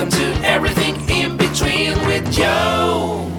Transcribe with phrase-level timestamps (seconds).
[0.00, 3.30] Welcome to Everything in Between with Joe.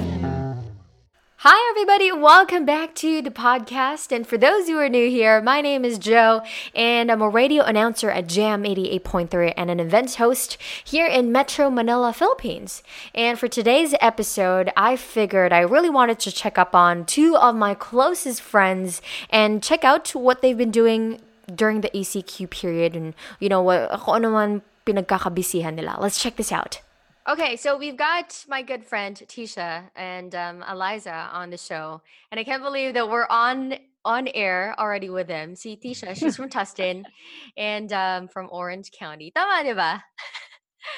[1.38, 2.12] Hi, everybody.
[2.12, 4.16] Welcome back to the podcast.
[4.16, 6.44] And for those who are new here, my name is Joe,
[6.76, 11.72] and I'm a radio announcer at Jam 88.3 and an events host here in Metro
[11.72, 12.84] Manila, Philippines.
[13.16, 17.56] And for today's episode, I figured I really wanted to check up on two of
[17.56, 19.02] my closest friends
[19.32, 21.22] and check out what they've been doing
[21.56, 25.98] during the ECQ period and, you know, what, kung ano man pinagkakabisihan nila.
[26.00, 26.82] Let's check this out.
[27.30, 32.40] Okay, so we've got my good friend Tisha and um, Eliza on the show, and
[32.40, 35.56] I can't believe that we're on on air already with them.
[35.56, 37.04] See, Tisha, she's from Tustin
[37.58, 39.32] and um, from Orange County.
[39.32, 40.04] Tama, di ba?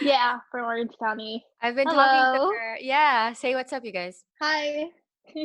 [0.01, 1.43] Yeah, from Orange County.
[1.61, 2.77] I've been talking to her.
[2.79, 4.23] Yeah, say what's up, you guys.
[4.41, 4.85] Hi.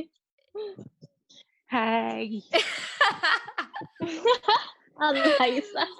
[1.71, 2.41] Hi.
[5.01, 5.87] Eliza.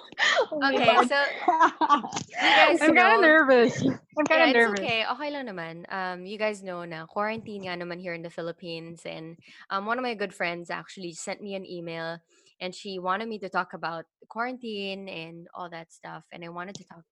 [0.51, 1.15] Oh okay, so
[2.43, 3.81] you guys I'm kind of nervous.
[3.87, 4.79] I'm kind of it's nervous.
[4.81, 5.05] okay.
[5.07, 5.87] Okay lang naman.
[5.87, 9.97] Um, you guys know na quarantine nga naman here in the Philippines, and um, one
[9.97, 12.19] of my good friends actually sent me an email,
[12.59, 16.75] and she wanted me to talk about quarantine and all that stuff, and I wanted
[16.75, 17.07] to talk.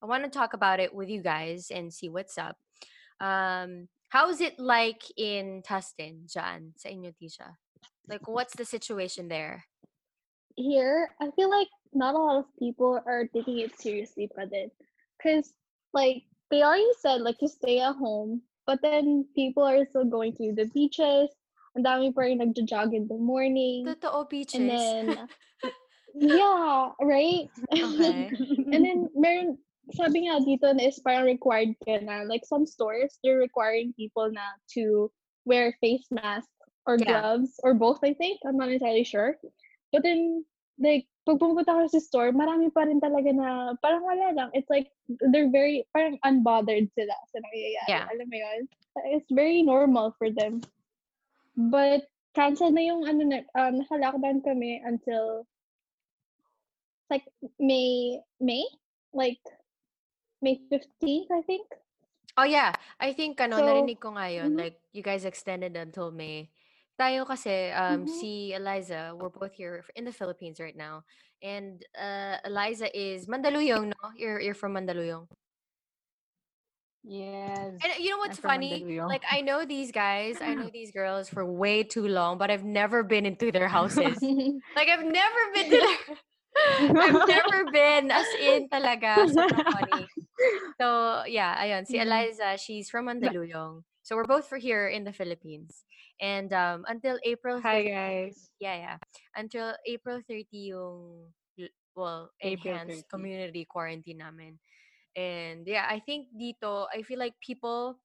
[0.00, 2.56] I want to talk about it with you guys and see what's up.
[3.20, 7.60] Um, how's it like in Tustin, Jan, sa inyo, Tisha?
[8.08, 9.64] Like, what's the situation there?
[10.56, 14.70] Here, I feel like not a lot of people are taking it seriously, but then,
[15.16, 15.52] because
[15.92, 20.32] like they already said, like to stay at home, but then people are still going
[20.36, 21.30] to the beaches.
[21.76, 23.84] And dami pa rin nagja-jog in the morning.
[23.84, 24.56] Totoo beaches.
[24.56, 25.28] And then,
[26.16, 27.52] yeah, right?
[27.70, 28.30] Okay.
[28.72, 29.58] and then, meron,
[29.92, 32.24] sabi nga dito na is parang required ka na.
[32.24, 35.12] Like some stores, they're requiring people na to
[35.44, 36.48] wear face mask
[36.88, 37.20] or Yeah.
[37.20, 38.40] gloves or both, I think.
[38.48, 39.36] I'm not entirely sure.
[39.92, 40.44] But then,
[40.78, 44.48] like, pag pumunta ka sa store, marami pa rin talaga na parang wala lang.
[44.54, 47.90] It's like, they're very, parang unbothered sila sa nangyayari.
[47.90, 48.06] Yeah.
[48.10, 48.60] Alam mo yun?
[49.10, 50.62] It's very normal for them.
[51.56, 55.46] But, cancel na yung, ano na, um, naka-lockdown kami until,
[57.10, 57.26] like,
[57.58, 58.66] May, May?
[59.10, 59.42] Like,
[60.42, 61.66] May 15th, I think.
[62.36, 64.60] Oh yeah, I think ano So, narinig ko nga yun, mhm.
[64.60, 66.52] like you guys extended until May.
[66.96, 68.08] Tayo kasi um Mhm.
[68.08, 71.04] si Eliza, we're both here in the Philippines right now.
[71.44, 74.04] And uh Eliza is Mandaluyong, no?
[74.16, 75.28] You're you're from Mandaluyong.
[77.04, 77.78] Yes.
[77.84, 78.88] And uh, you know what's funny?
[79.08, 82.64] Like I know these guys, I know these girls for way too long, but I've
[82.64, 84.18] never been into their houses.
[84.76, 85.98] like I've never been to their
[87.00, 89.28] I've never been as in talaga.
[89.28, 90.10] Sobrang funny.
[90.80, 91.86] So, yeah, ayun.
[91.86, 92.02] Si Mhm.
[92.02, 93.82] Eliza, she's from Mandaluyong.
[94.02, 95.84] So, we're both for here in the Philippines.
[96.20, 98.50] And um, until April Hi 30, guys.
[98.60, 98.98] yeah, yeah.
[99.36, 101.28] Until April 30 yung,
[101.94, 103.12] well, April enhanced 30.
[103.12, 104.58] community quarantine namin.
[105.16, 108.00] And yeah, I think dito, I feel like people,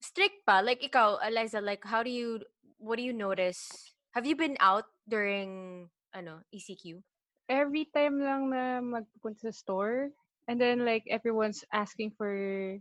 [0.00, 0.60] strict pa.
[0.62, 2.40] Like ikaw, Eliza, like how do you,
[2.78, 3.66] what do you notice?
[4.14, 7.02] Have you been out during, ano, ECQ?
[7.48, 10.10] Every time lang na magpupunta sa store,
[10.46, 12.78] and then like everyone's asking for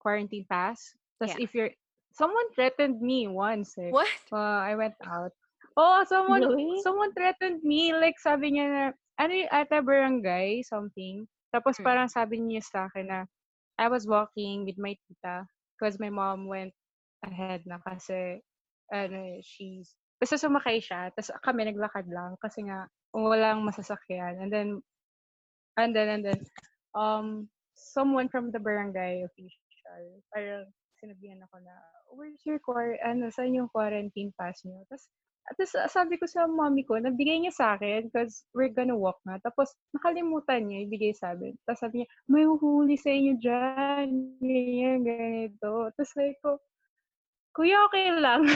[0.00, 0.94] quarantine pass.
[1.20, 1.44] Tapos Yeah.
[1.44, 1.72] if you're,
[2.14, 3.90] someone threatened me once eh.
[3.90, 4.08] What?
[4.30, 5.34] Uh, I went out.
[5.74, 6.78] Oh, someone, Really?
[6.86, 7.90] someone threatened me.
[7.90, 8.84] Like sabi niya na,
[9.18, 11.26] ano yung ata barangay, something.
[11.50, 11.84] Tapos Mm.
[11.84, 13.20] parang sabi niya sa akin na,
[13.74, 16.70] I was walking with my tita because my mom went
[17.26, 18.38] ahead na kasi,
[18.94, 21.10] ano, she's, basta sumakay siya.
[21.10, 24.38] Tapos kami naglakad lang kasi nga, walang masasakyan.
[24.38, 24.68] And then,
[25.74, 26.40] and then, and then,
[26.94, 30.70] um, someone from the barangay official, parang
[31.04, 31.76] sinabihan ako na,
[32.16, 34.80] where's your quar ano, saan yung quarantine pass niyo?
[34.88, 35.04] Tapos,
[35.44, 39.36] tapos sabi ko sa mommy ko, nagbigay niya sa akin because we're gonna walk na.
[39.44, 41.52] Tapos, nakalimutan niya, ibigay sa amin.
[41.68, 44.08] Tapos sabi niya, may uhuli sa inyo dyan.
[44.40, 45.92] Ganyan, ganito.
[45.92, 46.56] Tapos sabi ko,
[47.54, 48.50] Kuya, okay lang.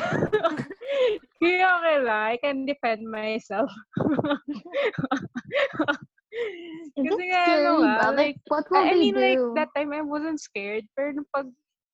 [1.38, 2.22] Kuya, okay lang.
[2.34, 3.70] I can defend myself.
[6.98, 9.22] Kasi nga, ano nga, like, what will I, mean, do?
[9.22, 10.82] like, that time I wasn't scared.
[10.98, 11.46] Pero nung pag,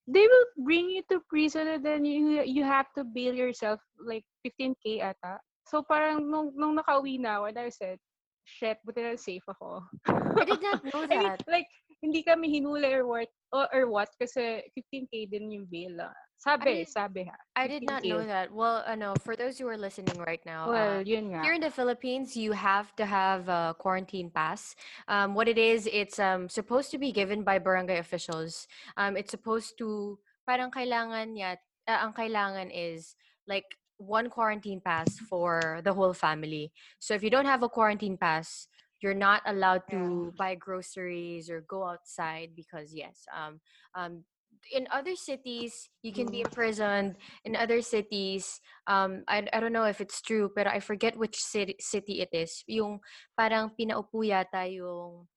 [0.06, 4.24] they will bring you to prison and then you you have to bail yourself like
[4.44, 5.40] 15k ata.
[5.64, 7.96] So parang nung, nung nakauwi na and I said,
[8.44, 9.80] shit, buti na safe ako.
[10.04, 11.40] I did not know I mean, that.
[11.48, 11.68] like,
[12.04, 15.96] hindi kami hinuli or what, or, what kasi 15k din yung bail.
[16.04, 16.12] ah.
[16.36, 17.32] Sabi, did- sabi ha.
[17.56, 18.28] I did not know 15K.
[18.28, 18.52] that.
[18.52, 21.40] Well, uh, no, for those who are listening right now, Well, uh, yun nga.
[21.40, 24.76] here in the Philippines, you have to have a quarantine pass.
[25.08, 28.68] Um, what it is, it's um supposed to be given by barangay officials.
[29.00, 31.56] Um, it's supposed to parang kailangan ya,
[31.88, 33.16] uh, ang kailangan is
[33.48, 33.64] like
[33.96, 36.68] one quarantine pass for the whole family.
[37.00, 38.68] So if you don't have a quarantine pass,
[39.04, 43.60] you're not allowed to buy groceries or go outside because yes, um,
[43.92, 44.24] um,
[44.72, 47.20] in other cities you can be imprisoned.
[47.44, 51.36] In other cities, um, I, I don't know if it's true, but I forget which
[51.36, 52.64] city, city it is.
[52.66, 53.00] Yung
[53.36, 55.28] parang pinaupo yata yung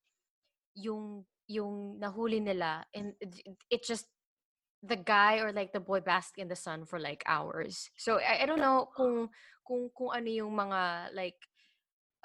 [0.80, 3.36] yung yung nahuli nila and it,
[3.70, 4.08] it just
[4.84, 7.90] the guy or like the boy basked in the sun for like hours.
[7.98, 9.28] So I, I don't know kung
[9.68, 11.36] kung kung ano yung mga like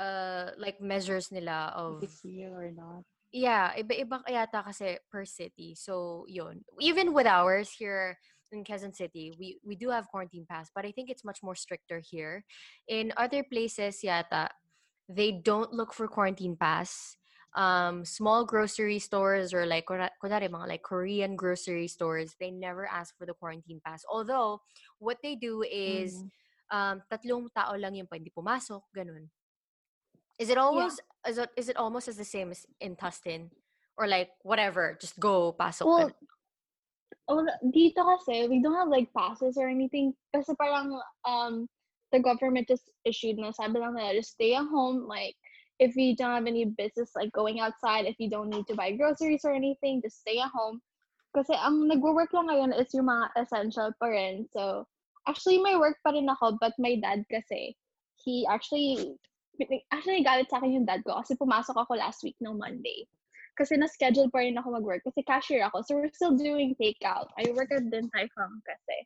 [0.02, 3.06] uh like measures nila of It's real or not.
[3.31, 5.78] yeah, iba-iba yata kasi per city.
[5.78, 6.66] So yun.
[6.82, 8.19] Even with ours here
[8.50, 11.54] in Quezon City, we we do have quarantine pass, but I think it's much more
[11.56, 12.44] stricter here.
[12.90, 14.50] In other places yata,
[15.08, 17.16] they don't look for quarantine pass.
[17.52, 23.12] Um, small grocery stores or like kunwari mga like Korean grocery stores, they never ask
[23.16, 24.05] for the quarantine pass.
[24.08, 24.64] Although
[25.00, 26.28] what they do is Mm.
[26.72, 29.28] um, tatlong tao lang yung pwede pumasok, ganun.
[30.43, 33.55] Is it almost is it is it almost as the same as in Tustin?
[33.94, 36.11] Or like whatever, just go pasok Well,
[37.29, 40.17] well, dito kasi, we don't have like passes or anything.
[40.35, 41.69] Kasi parang, um,
[42.11, 45.06] the government just issued na sabi lang nila, just stay at home.
[45.06, 45.37] Like,
[45.79, 48.93] if you don't have any business like going outside, if you don't need to buy
[48.93, 50.81] groceries or anything, just stay at home.
[51.33, 54.44] Kasi ang nagwo-work lang ngayon is yung mga essential pa rin.
[54.53, 54.85] So,
[55.29, 57.77] actually, may work pa rin ako, but my dad kasi,
[58.21, 59.17] he actually,
[59.93, 63.04] actually galit sa akin yung dad ko kasi pumasok ako last week ng Monday.
[63.52, 65.84] Kasi na-schedule pa rin ako mag-work kasi cashier ako.
[65.84, 67.28] So, we're still doing takeout.
[67.37, 68.96] I work at Din Tai Fung kasi.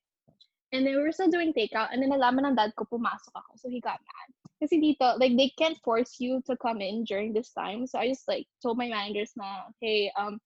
[0.71, 1.91] And then, we were still doing takeout.
[1.91, 3.51] And then, nalaman ng dad ko, pumasok ako.
[3.59, 4.29] So, he got mad.
[4.63, 7.91] Kasi dito, like, they can't force you to come in during this time.
[7.91, 10.39] So, I just, like, told my managers na, hey, um,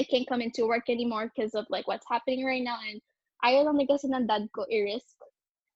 [0.00, 2.80] I can't come into work anymore because of, like, what's happening right now.
[2.80, 2.96] And
[3.44, 5.20] ayaw lang kasi ng dad ko i-risk.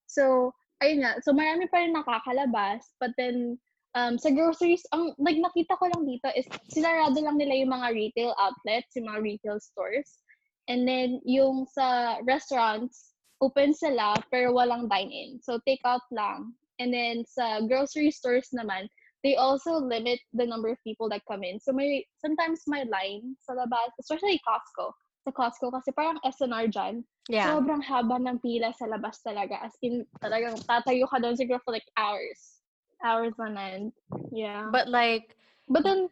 [0.09, 1.19] So, ayun nga.
[1.23, 2.95] So, marami pa rin nakakalabas.
[2.99, 3.59] But then,
[3.95, 7.87] um, sa groceries, ang like nakita ko lang dito is sinarado lang nila yung mga
[7.93, 10.23] retail outlets, yung mga retail stores.
[10.69, 15.39] And then, yung sa restaurants, open sila pero walang dine-in.
[15.41, 16.53] So, take out lang.
[16.79, 18.87] And then, sa grocery stores naman,
[19.23, 21.59] they also limit the number of people that come in.
[21.59, 24.95] So, may, sometimes may line sa labas, especially Costco.
[25.27, 27.45] Sa Costco, kasi parang SNR dyan, Yeah.
[27.45, 29.61] sobrang haba ng pila sa labas talaga.
[29.61, 32.63] As in, talagang tatayo ka doon siguro for like hours.
[33.05, 33.93] Hours on end.
[34.33, 34.67] Yeah.
[34.73, 35.37] But like
[35.69, 36.09] But then,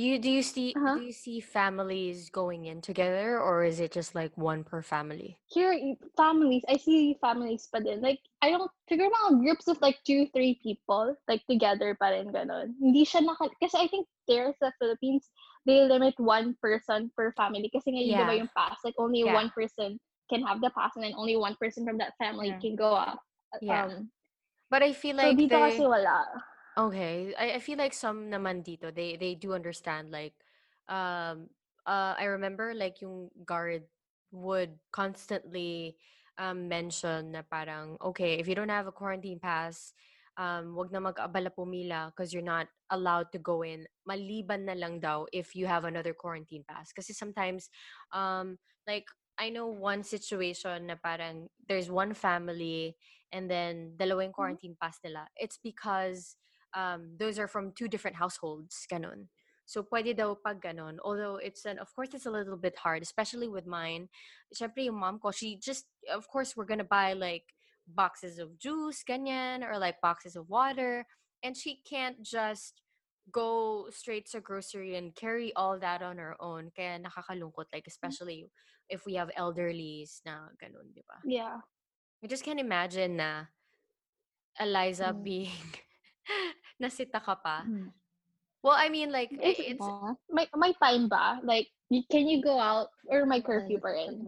[0.00, 0.98] you do you see Uh-huh.
[0.98, 5.38] do you see families going in together or is it just like one per family?
[5.48, 5.72] here,
[6.16, 8.04] families, I see families pa din.
[8.04, 12.28] Like, I don't, figure mga groups of like two, three people, like together pa rin,
[12.28, 12.76] ganun.
[12.76, 15.32] Hindi siya naka, kasi I think there sa Philippines,
[15.64, 17.72] they limit one person per family.
[17.72, 18.28] Kasi nga, yeah.
[18.36, 19.32] Yung pass, like only Yeah.
[19.34, 19.96] one person
[20.28, 22.60] can have the pass and then only one person from that family Yeah.
[22.60, 23.24] can go up.
[23.64, 23.88] Yeah.
[23.88, 24.12] Um,
[24.68, 26.28] But I feel like dito they, wala.
[26.78, 30.38] Okay, I, I feel like some naman dito they they do understand like
[30.86, 31.50] um
[31.82, 33.82] uh I remember like yung guard
[34.30, 35.98] would constantly
[36.38, 39.90] um mention na parang okay, if you don't have a quarantine pass,
[40.38, 43.82] um wag na mag-abala pumila because you're not allowed to go in.
[44.06, 46.94] Maliban na lang daw if you have another quarantine pass.
[46.94, 47.74] Kasi sometimes
[48.14, 48.54] um
[48.86, 52.94] like I know one situation na parang there's one family
[53.34, 55.26] and then dalawang quarantine pass nila.
[55.34, 56.38] It's because
[56.74, 59.28] um, those are from two different households, ganon.
[59.68, 60.96] So, pwede daw pag ganon.
[61.04, 64.08] Although, it's an, of course, it's a little bit hard, especially with mine.
[64.54, 67.44] Siyempre, yung mom ko, she just, of course, we're gonna buy like
[67.86, 71.04] boxes of juice, ganyan, or like boxes of water.
[71.44, 72.80] And she can't just
[73.30, 76.72] go straight to grocery and carry all that on her own.
[76.74, 78.48] Kaya nakakalungkot, like, especially
[78.88, 81.20] if we have elderlies na ganon, di ba?
[81.28, 81.60] Yeah.
[82.24, 83.44] I just can't imagine na
[84.58, 85.22] Eliza Mm.
[85.22, 85.68] being
[86.78, 87.62] nasita ka pa.
[87.66, 87.90] Mm.
[88.62, 91.38] Well, I mean, like, It's- it's, Ah, May, may time ba?
[91.42, 91.70] Like,
[92.10, 94.26] can you go out or may curfew or- pa rin?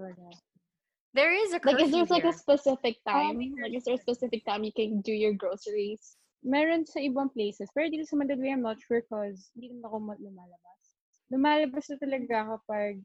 [1.12, 3.38] there is a Like, curfew is there like a specific Ah, time?
[3.42, 6.14] may Like, is there a specific time you can do your groceries?
[6.46, 7.68] Meron sa ibang places.
[7.74, 10.80] Pero dito sa Mandaluyong, I'm not sure cause hindi naman ako ma- lumalabas.
[11.28, 13.02] Lumalabas na talaga kapag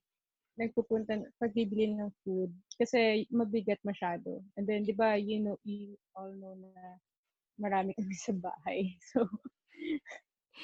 [0.56, 2.48] nagpupunta, pag bibili ng food.
[2.80, 4.40] Kasi mabigat masyado.
[4.56, 6.96] And then, di ba, you know, you all know na
[7.60, 8.96] marami kami sa bahay.
[9.14, 9.28] So,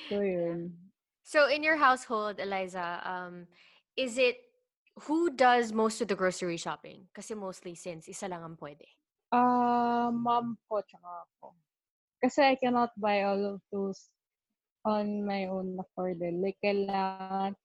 [0.08, 0.72] so yun.
[1.22, 3.46] So, in your household, Eliza, um,
[3.96, 4.40] is it
[5.08, 7.08] who does most of the grocery shopping?
[7.14, 8.88] Kasi mostly since isa lang ang pwede.
[9.32, 11.56] Ah, mom ko tsaka ako.
[12.20, 14.12] Kasi I cannot buy all of those
[14.84, 16.36] on my own afforded.
[16.38, 17.56] Like, kailangan,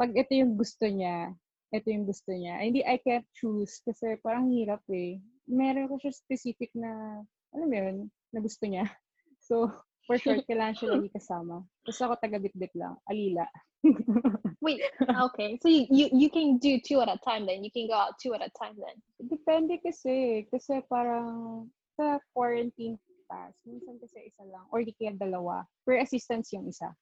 [0.00, 1.34] pag ito yung gusto niya,
[1.74, 2.62] ito yung gusto niya.
[2.62, 5.18] Hindi, I can't choose kasi parang hirap eh.
[5.50, 7.96] Meron ko siya specific na, ano mo yun,
[8.34, 8.90] na gusto niya.
[9.44, 9.68] So,
[10.06, 11.64] For short, kailangan siya lagi kasama.
[11.84, 12.96] Tapos ako taga-bit-bit lang.
[13.08, 13.48] Alila.
[14.64, 15.60] Wait, okay.
[15.60, 17.60] So you, you you can do two at a time then.
[17.60, 18.96] You can go out two at a time then.
[19.20, 20.48] Depende kasi.
[20.48, 21.68] Kasi parang
[22.00, 22.96] sa quarantine
[23.28, 24.64] pass, minsan kasi isa lang.
[24.72, 25.68] Or di kaya dalawa.
[25.84, 26.92] Per assistance yung isa.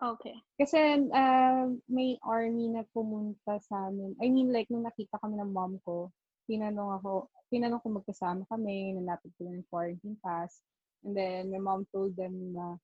[0.00, 0.34] Okay.
[0.56, 4.16] Kasi uh, may army na pumunta sa amin.
[4.18, 6.10] I mean, like, nung nakita kami ng mom ko,
[6.48, 10.60] tinanong ako, tinanong ko magkasama kami, nanapit ko ng quarantine pass.
[11.04, 12.80] And then, my mom told them na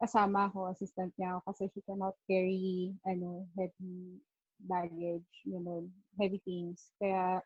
[0.00, 4.22] kasama ako, assistant niya ako kasi she cannot carry, ano, heavy
[4.64, 5.86] baggage, you know,
[6.18, 6.90] heavy things.
[6.98, 7.42] Kaya,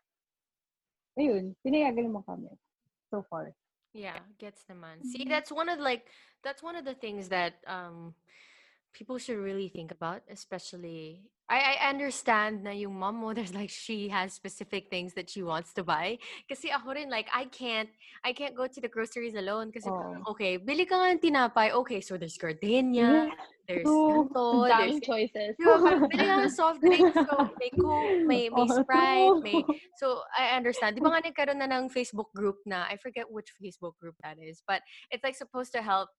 [1.17, 2.49] ayun, pinayagan naman kami
[3.09, 3.53] so far.
[3.93, 5.05] Yeah, gets naman.
[5.05, 6.09] See, that's one of like
[6.41, 8.17] that's one of the things that um
[8.93, 13.69] people should really think about, especially I, I understand na yung mom mo, there's like
[13.69, 16.17] she has specific things that she wants to buy.
[16.49, 17.89] Kasi ako rin, like, I can't,
[18.23, 19.71] I can't go to the groceries alone.
[19.71, 20.31] Kasi, parang, oh.
[20.31, 21.73] okay, bili ka ng tinapay.
[21.73, 23.29] Okay, so there's gardenia,
[23.67, 24.27] there's Oh,
[24.65, 25.53] daming there's choices.
[25.59, 27.11] Parang bili ka ng soft drinks.
[27.11, 29.59] So, may Coke, may, may Oh, Sprite, may...
[29.99, 30.95] So, I understand.
[30.95, 34.39] Di ba nga nagkaroon na ng Facebook group na, I forget which Facebook group that
[34.39, 34.79] is, but
[35.11, 36.09] it's like supposed to help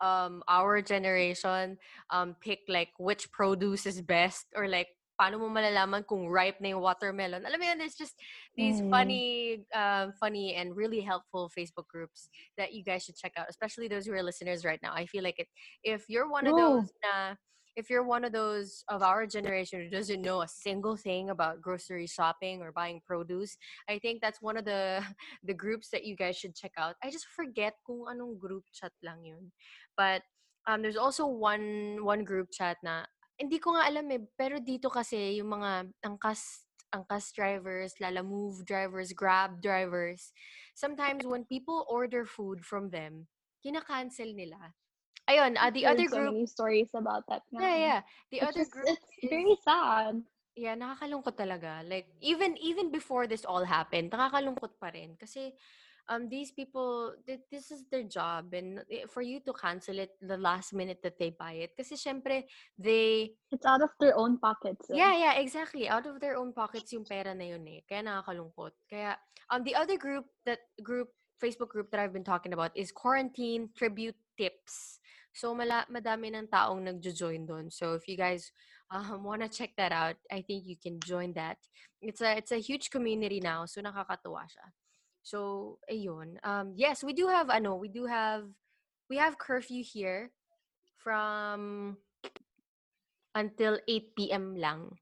[0.00, 1.76] um our generation
[2.10, 4.88] um pick like which produce is best or like
[5.20, 7.42] paano mo malalaman kung ripe na yung watermelon.
[7.42, 8.14] Alam mo yun, there's just
[8.54, 8.88] these Mm.
[8.88, 13.88] funny, um, funny and really helpful Facebook groups that you guys should check out, especially
[13.90, 14.94] those who are listeners right now.
[14.94, 15.48] I feel like it,
[15.82, 17.34] if you're one of those na,
[17.78, 21.62] if you're one of those of our generation who doesn't know a single thing about
[21.62, 23.54] grocery shopping or buying produce,
[23.88, 24.98] I think that's one of the
[25.46, 26.98] the groups that you guys should check out.
[26.98, 29.54] I just forget kung anong group chat lang yun.
[29.94, 30.26] But
[30.66, 33.06] um, there's also one one group chat na
[33.38, 39.14] hindi ko nga alam eh, pero dito kasi yung mga angkas angkas drivers, Lalamove drivers,
[39.14, 40.34] Grab drivers,
[40.74, 43.30] sometimes when people order food from them,
[43.62, 44.74] kina-cancel nila.
[45.28, 47.42] Ayun, uh, the Heard other so group, many stories about that.
[47.52, 47.76] yeah, nga.
[47.76, 48.00] yeah.
[48.32, 50.24] The It's other just- group it's is- very sad.
[50.58, 51.86] Yeah, nakakalungkot talaga.
[51.86, 55.54] Like even even before this all happened, nakakalungkot pa rin kasi
[56.10, 60.16] um these people th- this is their job and eh, for you to cancel it
[60.18, 62.48] the last minute that they buy it kasi syempre
[62.80, 64.88] they It's out of their own pockets.
[64.90, 64.96] eh.
[64.98, 65.86] Yeah, yeah, exactly.
[65.86, 67.84] Out of their own pockets yung pera na yun eh.
[67.86, 68.72] Kaya nakakalungkot.
[68.90, 69.14] Kaya
[69.54, 73.70] um the other group that group Facebook group that I've been talking about is quarantine
[73.78, 75.02] tribute tips.
[75.34, 77.66] So mala madami ng taong nagjo-join doon.
[77.74, 78.50] So if you guys
[78.90, 81.58] um, want to check that out, I think you can join that.
[82.00, 84.66] It's a it's a huge community now, so nakakatuwa siya.
[85.26, 86.38] So ayun.
[86.46, 88.46] Um yes, we do have ano, we do have
[89.10, 90.30] we have curfew here
[91.02, 91.96] from
[93.34, 94.56] until 8 p.m.
[94.56, 94.98] lang.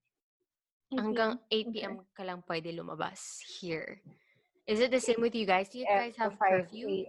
[0.92, 1.94] Hanggang 8 p.m.
[2.14, 4.00] ka lang pwede lumabas here.
[4.66, 5.70] Is it the same with you guys?
[5.70, 7.06] Do you guys have curfew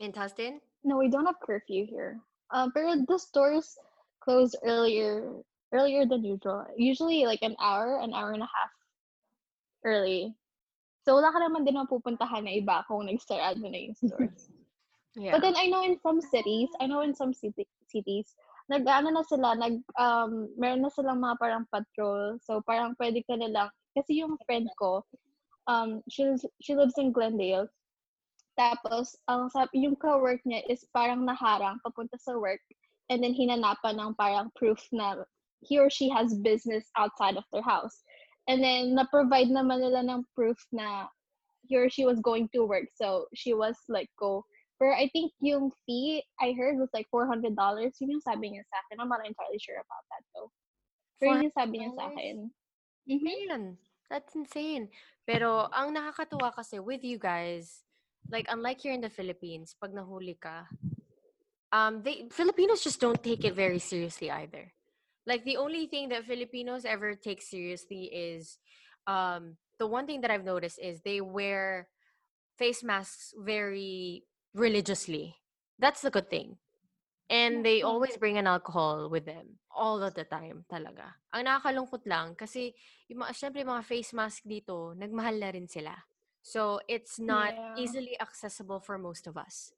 [0.00, 0.60] in Tustin?
[0.84, 2.20] No, we don't have curfew here.
[2.52, 3.76] Um, but the stores
[4.20, 5.32] close earlier
[5.72, 6.64] earlier than usual.
[6.76, 8.72] Usually like an hour, an hour and a half
[9.84, 10.36] early.
[11.04, 14.48] So wala ka naman din mapupuntahan na iba kung nag-start na yung stores.
[15.14, 15.30] Yeah.
[15.30, 18.34] But then I know in some cities, I know in some city, cities,
[18.66, 22.34] nag ano na sila, nag um meron na silang mga parang patrol.
[22.42, 25.06] So parang pwede ka na lang kasi yung friend ko,
[25.70, 26.26] um she
[26.58, 27.70] she lives in Glendale.
[28.54, 32.62] Tapos ang sabi yung ka-work niya is parang naharang papunta sa work
[33.10, 35.26] and then hinanapan ng parang proof na
[35.64, 38.04] he or she has business outside of their house.
[38.46, 41.10] And then na-provide naman nila ng proof na
[41.66, 42.92] he or she was going to work.
[42.94, 44.44] So she was like go
[44.78, 47.54] Pero I think yung fee I heard was like $400.
[47.54, 48.98] Yun yung sabi niya sa akin.
[48.98, 50.50] I'm not entirely sure about that though.
[51.22, 52.14] Pero yun yung sabi niya sa $400?
[52.14, 52.36] akin.
[53.06, 53.22] Mhm.
[53.22, 53.62] Man,
[54.10, 54.90] that's insane.
[55.24, 57.86] Pero ang nakakatuwa kasi with you guys,
[58.30, 60.68] like unlike here in the Philippines, pag nahuli ka,
[61.72, 64.72] um, they Filipinos just don't take it very seriously either.
[65.26, 68.58] Like the only thing that Filipinos ever take seriously is,
[69.06, 71.88] um, the one thing that I've noticed is they wear
[72.58, 75.36] face masks very religiously.
[75.78, 76.58] That's the good thing.
[77.32, 77.88] And they Mhm.
[77.88, 81.16] always bring an alcohol with them all of the time talaga.
[81.32, 82.76] Ang nakakalungkot lang kasi
[83.08, 85.96] yung mga, syempre mga face mask dito, nagmahal na rin sila.
[86.44, 87.80] So it's not Yeah.
[87.80, 89.72] easily accessible for most of us.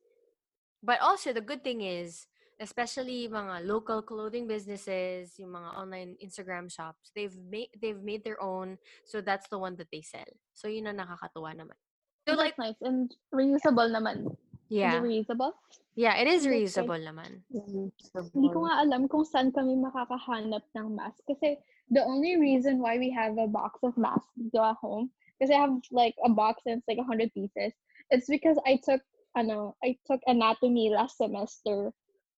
[0.82, 2.26] But also the good thing is,
[2.58, 8.42] especially mga local clothing businesses, yung mga online Instagram shops, they've made they've made their
[8.42, 10.26] own, so that's the one that they sell.
[10.58, 11.78] So yun ang nakakatuwa naman.
[12.26, 12.80] So like That's nice.
[12.82, 14.35] And reusable naman.
[14.66, 14.99] Is yeah.
[14.99, 15.54] reusable?
[15.94, 17.46] Yeah, it is reusable naman.
[17.54, 21.23] Hindi ko nga alam kung saan kami makakahanap ng mask.
[21.30, 21.62] Kasi
[21.94, 25.61] the only reason why we have a box of masks dito at home, kasi I
[25.61, 27.73] have like a box and it's like 100 pieces,
[28.11, 29.00] it's because I took
[29.37, 31.93] ano, I took anatomy last semester.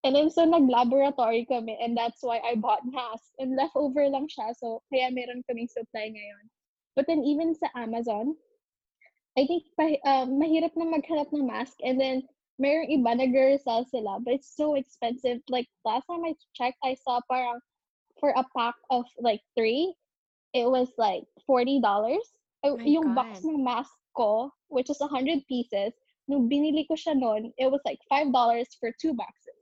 [0.04, 3.34] And then so nag-laboratory kami and that's why I bought masks.
[3.38, 4.54] And leftover lang siya.
[4.58, 6.46] So kaya meron kaming supply ngayon.
[6.94, 8.34] But then even sa Amazon,
[9.38, 11.78] I think uh, mahirap na maghanap ng mask.
[11.82, 12.26] And then
[12.62, 14.18] merong iba nag-resell sila.
[14.22, 15.42] But it's so expensive.
[15.50, 17.58] Like last time I checked, I saw parang
[18.18, 19.94] for a pack of like three,
[20.54, 21.82] it was like $40.
[22.64, 23.44] Uh, My yung box God.
[23.44, 25.94] ng mask ko, which is 100 pieces,
[26.26, 29.54] nung binili ko siya noon, it was like $5 for two boxes.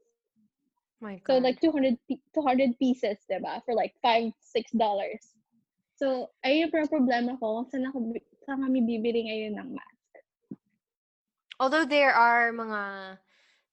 [1.00, 3.60] My So like 200 pi- 200 pieces, 'di ba?
[3.66, 5.34] For like 5 6 dollars.
[5.96, 10.10] So, ayun yung problema ko kung saan ako saan kami bibili ngayon ng mask.
[11.58, 13.18] Although there are mga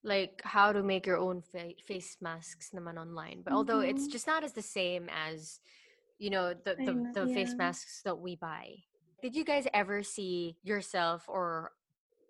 [0.03, 4.12] like how to make your own fa- face masks naman online, but although it's Mhm.
[4.12, 5.60] just not as the same as
[6.20, 8.84] you know the the, know, the face masks that we buy.
[9.24, 11.72] Did you guys ever see yourself or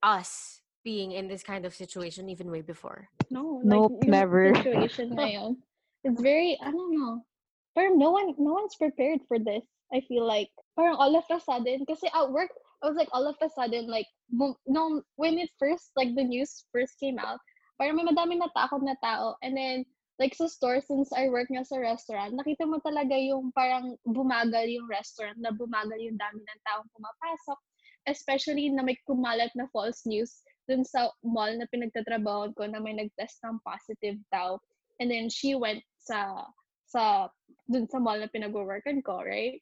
[0.06, 3.10] us being in this kind of situation even way before?
[3.34, 4.54] No, Nope, like yung never.
[4.62, 5.58] situation ngayon.
[6.06, 7.26] It's very I don't know.
[7.74, 9.66] Parang no one no one's prepared for this.
[9.90, 12.54] I feel like parang all of a sudden kasi at work
[12.86, 16.70] I was like all of a sudden like no when it first like the news
[16.70, 17.42] first came out
[17.82, 19.82] parang may madami natakot na tao and then
[20.24, 24.72] like sa store since I work nga sa restaurant nakita mo talaga yung parang bumagal
[24.72, 27.60] yung restaurant na bumagal yung dami ng taong pumapasok
[28.08, 32.96] especially na may kumalat na false news dun sa mall na pinagtatrabaho ko na may
[32.96, 34.56] nag-test ng positive daw.
[35.00, 36.48] And then she went sa
[36.88, 37.28] sa
[37.68, 39.60] dun sa mall na pinag-workan ko, right?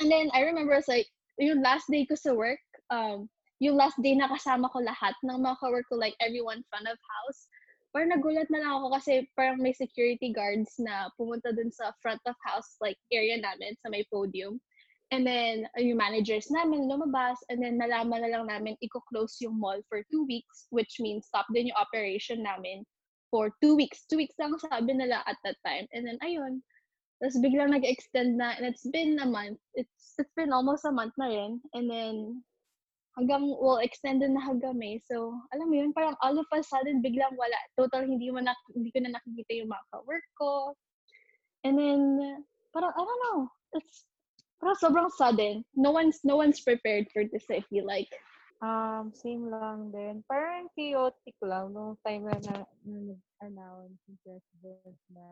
[0.00, 1.08] And then I remember it's like
[1.40, 2.60] yung last day ko sa work,
[2.92, 3.28] um,
[3.60, 6.98] yung last day na kasama ko lahat ng mga ka-work ko, like everyone front of
[7.00, 7.48] house.
[7.94, 12.18] Parang nagulat na lang ako kasi parang may security guards na pumunta dun sa front
[12.26, 14.58] of house like area namin sa may podium.
[15.14, 19.78] And then, yung managers namin lumabas, and then nalaman na lang namin i-close yung mall
[19.86, 22.82] for two weeks, which means stop din yung operation namin
[23.30, 24.08] for two weeks.
[24.10, 25.86] Two weeks lang sabi nila at that time.
[25.94, 26.66] And then, ayun.
[27.22, 29.60] Tapos biglang nag-extend na, and it's been a month.
[29.78, 31.62] It's it's been almost a month na rin.
[31.76, 32.42] And then,
[33.14, 34.98] hanggang, well, extended na hanggang May.
[35.06, 37.58] So, alam mo yun, parang all of a sudden, biglang wala.
[37.78, 40.74] Total, hindi, mo na, hindi ko na nakikita yung mga ka-work ko.
[41.62, 42.00] And then,
[42.74, 43.40] parang, I don't know.
[43.78, 44.04] It's,
[44.58, 45.64] parang sobrang sudden.
[45.78, 48.10] No one's, no one's prepared for this, I feel like.
[48.64, 50.24] Um, same lang din.
[50.24, 52.54] Parang chaotic lang nung time na, na,
[52.86, 55.26] na nag-announce yung president na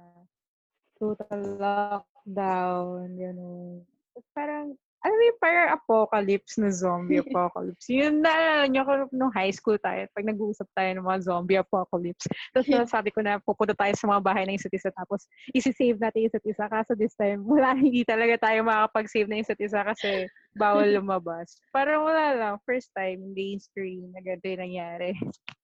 [1.01, 3.83] total lockdown, gano'n.
[4.13, 4.67] Tapos Parang,
[5.03, 7.91] alam mo yung parang apocalypse na zombie apocalypse.
[7.91, 12.31] Yun na, nyo ko nung high school tayo, pag nag-uusap tayo ng mga zombie apocalypse.
[12.55, 16.31] Tapos sabi ko na pupunta tayo sa mga bahay ng isa't isa, tapos isi-save natin
[16.31, 16.71] isa't isa.
[16.71, 21.59] Kaso this time, wala, hindi talaga tayo makakapag-save na isa't isa kasi bawal lumabas.
[21.75, 25.11] Parang wala lang, first time in the history na ganito yung nangyari.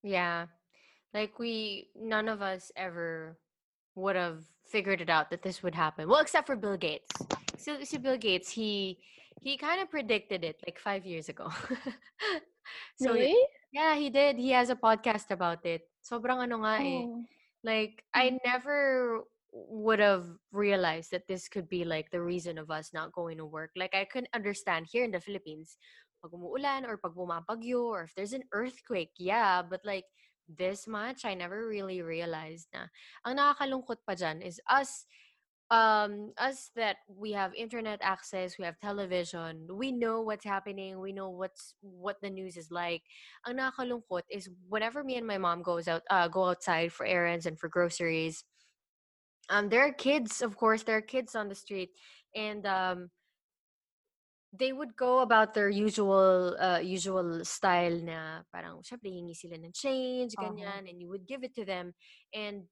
[0.03, 0.51] Yeah.
[1.15, 3.39] Like we none of us ever
[3.95, 6.09] would have figured it out that this would happen.
[6.09, 7.09] Well, except for Bill Gates.
[7.57, 8.99] So, so Bill Gates, he
[9.41, 11.51] he kind of predicted it like 5 years ago.
[13.01, 13.37] so really?
[13.73, 14.37] yeah, he did.
[14.37, 15.89] He has a podcast about it.
[16.05, 17.05] Sobrang ano nga eh.
[17.05, 17.25] Oh.
[17.65, 19.23] Like I never
[19.53, 23.47] would have realized that this could be like the reason of us not going to
[23.47, 23.71] work.
[23.77, 25.77] Like I couldn't understand here in the Philippines,
[26.23, 30.05] pag umuulan or pag bumabagyo or if there's an earthquake, yeah, but like
[30.49, 32.89] this much, I never really realized na.
[33.25, 35.05] Ang nakakalungkot pa dyan is us
[35.71, 41.13] um us that we have internet access we have television we know what's happening we
[41.13, 43.03] know what's what the news is like
[43.47, 47.45] ang nakakalungkot is whenever me and my mom goes out uh, go outside for errands
[47.47, 48.45] and for groceries
[49.51, 51.91] um there are kids of course there are kids on the street
[52.35, 53.11] and um
[54.53, 59.77] they would go about their usual uh, usual style na parang syempre hingi sila ng
[59.77, 60.49] change Uh-huh.
[60.49, 61.93] ganyan and you would give it to them
[62.33, 62.65] and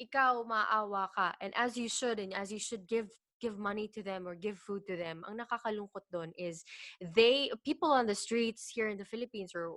[0.00, 4.00] ikaw maawa ka and as you should and as you should give give money to
[4.04, 6.64] them or give food to them ang nakakalungkot doon is
[7.00, 9.76] they people on the streets here in the Philippines or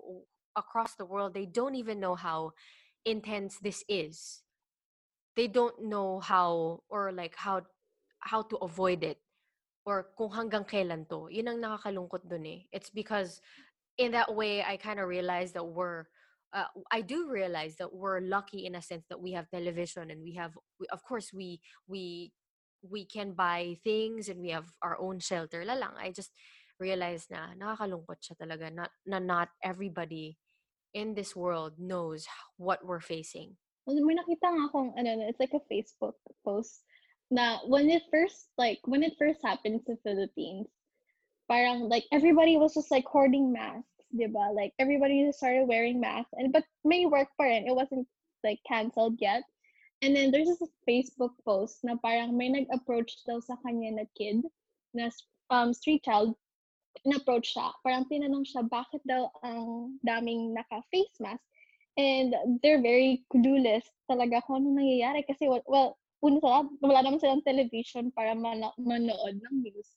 [0.55, 2.51] across the world they don't even know how
[3.05, 4.41] intense this is.
[5.36, 7.62] They don't know how or like how
[8.19, 9.19] how to avoid it
[9.86, 11.27] or kung hanggang kailan to.
[11.27, 12.59] Yun ang nakakalungkot doon eh.
[12.71, 13.41] It's because
[13.97, 16.05] in that way I kind of realized that we're
[16.54, 20.22] uh, I do realize that we're lucky in a sense that we have television and
[20.24, 22.32] we have we, of course we we
[22.84, 26.32] we can buy things and we have our own shelter la lang I just
[26.80, 30.38] realized na nakakalungkot siya talaga na, na not everybody
[30.94, 32.26] in this world knows
[32.58, 36.84] what we're facing may nakita nga akong, ano, no, it's like a Facebook post
[37.32, 40.68] na when it first, like, when it first happened sa Philippines,
[41.52, 43.92] parang, like, everybody was just, like, hoarding masks.
[44.13, 44.54] Di ba?
[44.54, 46.32] Like, everybody started wearing masks.
[46.38, 47.67] And, but may work pa rin.
[47.67, 48.08] It wasn't,
[48.45, 49.43] like, canceled yet.
[50.02, 54.45] And then, there's this Facebook post na parang may nag-approach daw sa kanya na kid,
[54.93, 55.10] na
[55.49, 56.36] um, street child,
[57.06, 57.73] in-approach siya.
[57.82, 61.41] Parang tinanong siya, bakit daw ang daming naka-face mask?
[61.97, 65.26] And they're very clueless talaga kung ano nangyayari.
[65.26, 69.89] Kasi, well, una sa lahat, wala naman silang television para mana- manood ng news.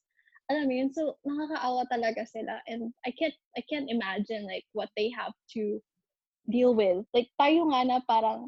[0.46, 0.90] Alam mo yun?
[0.94, 2.62] So, nakakaawa talaga sila.
[2.70, 5.82] And I can't, I can't imagine, like, what they have to
[6.50, 7.02] deal with.
[7.10, 8.46] Like, tayo nga na parang,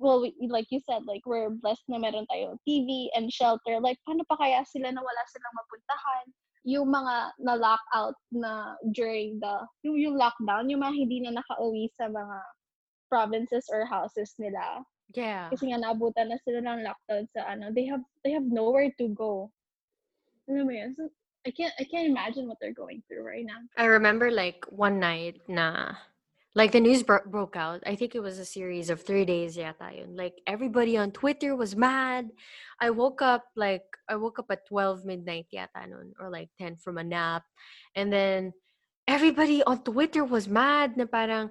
[0.00, 3.76] well, we, like you said, like, we're blessed na meron tayo TV and shelter.
[3.80, 6.24] Like, paano pa kaya sila na wala silang mapuntahan?
[6.64, 7.14] Yung mga
[7.44, 12.40] na-lockout na during the, yung, yung lockdown, yung mga hindi na nakauwi sa mga
[13.08, 14.84] provinces or houses nila.
[15.16, 15.48] Yeah.
[15.48, 19.08] Kasi nga naabutan na sila ng lockdown sa ano, they have they have nowhere to
[19.16, 19.48] go.
[20.48, 20.96] Alam yun?
[21.46, 23.60] I can't I can't imagine what they're going through right now.
[23.76, 25.94] I remember like one night na
[26.54, 27.82] like the news bro- broke out.
[27.86, 30.16] I think it was a series of three days yata yun.
[30.16, 32.30] Like everybody on Twitter was mad.
[32.80, 36.76] I woke up like I woke up at 12 midnight yata nun or like 10
[36.76, 37.44] from a nap.
[37.94, 38.52] And then
[39.06, 41.50] everybody on Twitter was mad na parang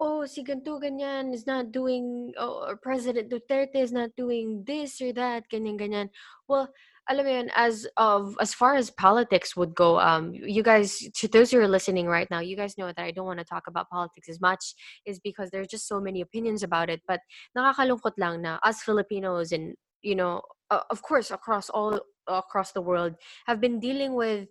[0.00, 5.12] oh, si ganito, ganyan is not doing, oh, President Duterte is not doing this or
[5.12, 6.08] that, ganyan, ganyan.
[6.46, 6.70] Well,
[7.08, 11.28] alam mo yun, as of as far as politics would go, um, you guys, to
[11.28, 13.66] those who are listening right now, you guys know that I don't want to talk
[13.66, 14.74] about politics as much,
[15.06, 17.00] is because there's just so many opinions about it.
[17.08, 17.20] But
[17.56, 22.84] nakakalungkot lang na us Filipinos and you know, uh, of course, across all across the
[22.84, 23.16] world,
[23.46, 24.48] have been dealing with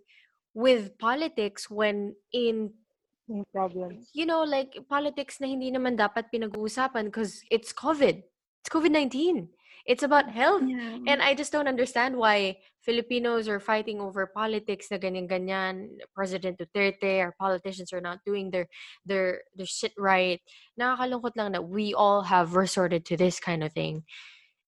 [0.54, 2.74] with politics when in
[3.52, 4.10] problems.
[4.12, 8.24] you know, like politics na hindi naman dapat pinag-uusapan because it's COVID.
[8.68, 9.48] It's COVID-19.
[9.86, 10.60] It's about health.
[10.66, 10.98] Yeah.
[11.08, 15.96] And I just don't understand why Filipinos are fighting over politics na ganyan-ganyan.
[16.12, 18.68] President Duterte, our politicians are not doing their
[19.08, 20.44] their their shit right.
[20.76, 24.04] Nakakalungkot lang that we all have resorted to this kind of thing.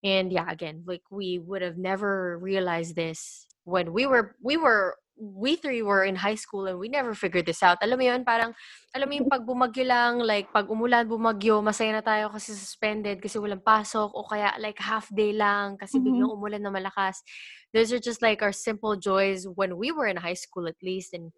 [0.00, 4.96] And yeah, again, like we would have never realized this when we were we were
[5.20, 7.76] we three were in high school and we never figured this out.
[7.84, 8.56] Alam mo yun, parang,
[8.96, 13.20] alam mo yung pag bumagyo lang, like, pag umulan, bumagyo, masaya na tayo kasi suspended,
[13.20, 16.04] kasi walang pasok, o kaya, like, half day lang, kasi Mhm.
[16.08, 17.20] biglang umulan na malakas.
[17.76, 21.12] Those are just, like, our simple joys when we were in high school, at least,
[21.12, 21.30] and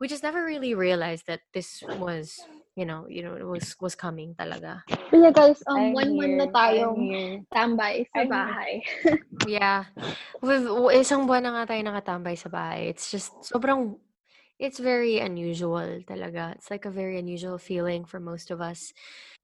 [0.00, 3.96] we just never really realized that this was, you know, you know, it was, was
[3.96, 4.84] coming talaga.
[5.10, 7.02] But yeah, guys, um, I'm one month na tayong
[7.48, 8.84] tambay sa I'm bahay.
[9.48, 9.88] Yeah.
[10.44, 12.92] With, w- isang buwan na nga tayo nakatambay sa bahay.
[12.92, 13.96] It's just, sobrang,
[14.60, 16.52] it's very unusual talaga.
[16.54, 18.92] It's like a very unusual feeling for most of us.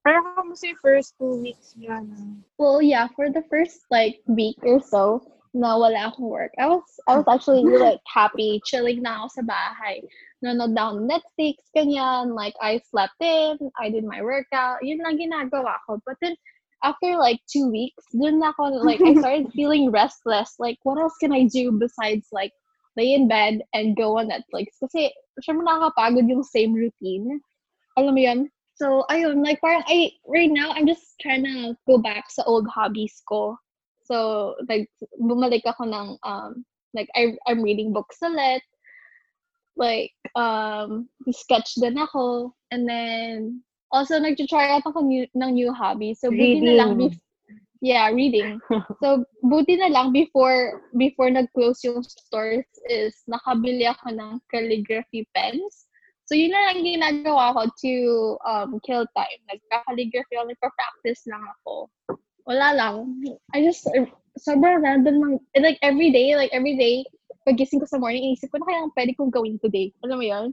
[0.04, 2.36] Pero kamusta yung first two weeks niya na?
[2.60, 6.50] Well, yeah, for the first like week or so, na wala akong work.
[6.58, 10.02] I was I was actually like happy, chilling na ako sa bahay.
[10.42, 12.34] Nanonood na ako ng Netflix, ganyan.
[12.34, 14.82] Like, I slept in, I did my workout.
[14.82, 16.02] Yun lang ginagawa ko.
[16.02, 16.34] But then,
[16.82, 20.58] after like two weeks, dun na ako, like, I started feeling restless.
[20.58, 22.52] Like, what else can I do besides like
[22.96, 24.74] lay in bed and go on Netflix?
[24.82, 25.14] Kasi,
[25.46, 27.40] syempre nakakapagod yung same routine.
[27.96, 28.40] Alam mo yun?
[28.74, 32.66] So, ayun, like, parang, I, right now, I'm just trying to go back sa old
[32.66, 33.54] hobbies ko.
[34.04, 36.64] So, like, bumalik ako ng, um,
[36.96, 38.64] like, I, I'm reading books ulit.
[39.76, 42.54] Like, um, sketch din ako.
[42.70, 46.14] And then, also, nag-try out ako new, ng new hobby.
[46.14, 47.12] So, buti na lang, Reading.
[47.12, 47.24] bef-
[47.82, 48.60] yeah, reading.
[49.02, 55.90] So, buti na lang before, before nag-close yung stores is nakabili ako ng calligraphy pens.
[56.30, 57.94] So, yun na lang ginagawa ko to
[58.46, 59.40] um, kill time.
[59.50, 61.90] Nagka-calligraphy ako, nagpa-practice lang ako.
[62.46, 63.20] Wala lang.
[63.52, 63.84] I just,
[64.38, 65.34] sobrang random lang.
[65.58, 67.04] Like, every day, like, every day,
[67.46, 69.90] pagising ko sa morning, ko na kaya pwede kong gawin today.
[70.04, 70.48] Alam mo yun?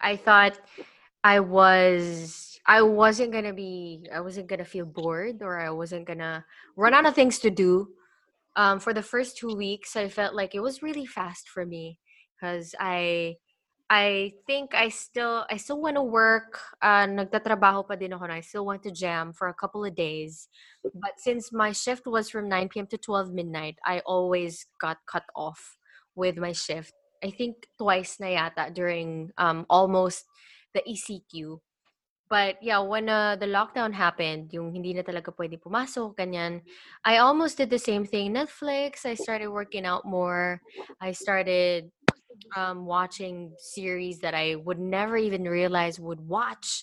[0.00, 0.58] I thought
[1.22, 6.44] I was I wasn't gonna be I wasn't gonna feel bored or I wasn't gonna
[6.76, 7.88] run out of things to do.
[8.56, 11.98] Um, for the first two weeks, I felt like it was really fast for me
[12.36, 13.36] because I
[13.90, 16.58] I think I still I still want to work.
[16.80, 18.24] Uh, nagtatrabaho pa din ako.
[18.30, 20.48] I still want to jam for a couple of days.
[20.82, 22.86] But since my shift was from 9 p.m.
[22.88, 25.78] to 12 midnight, I always got cut off
[26.14, 26.94] with my shift.
[27.22, 30.24] I think twice na yata during um almost
[30.74, 31.60] the ECQ.
[32.28, 36.64] But yeah, when uh, the lockdown happened, yung hindi na talaga pwede pumasok, ganyan,
[37.04, 38.32] I almost did the same thing.
[38.32, 40.60] Netflix, I started working out more.
[41.00, 41.92] I started
[42.56, 46.82] um, watching series that I would never even realize would watch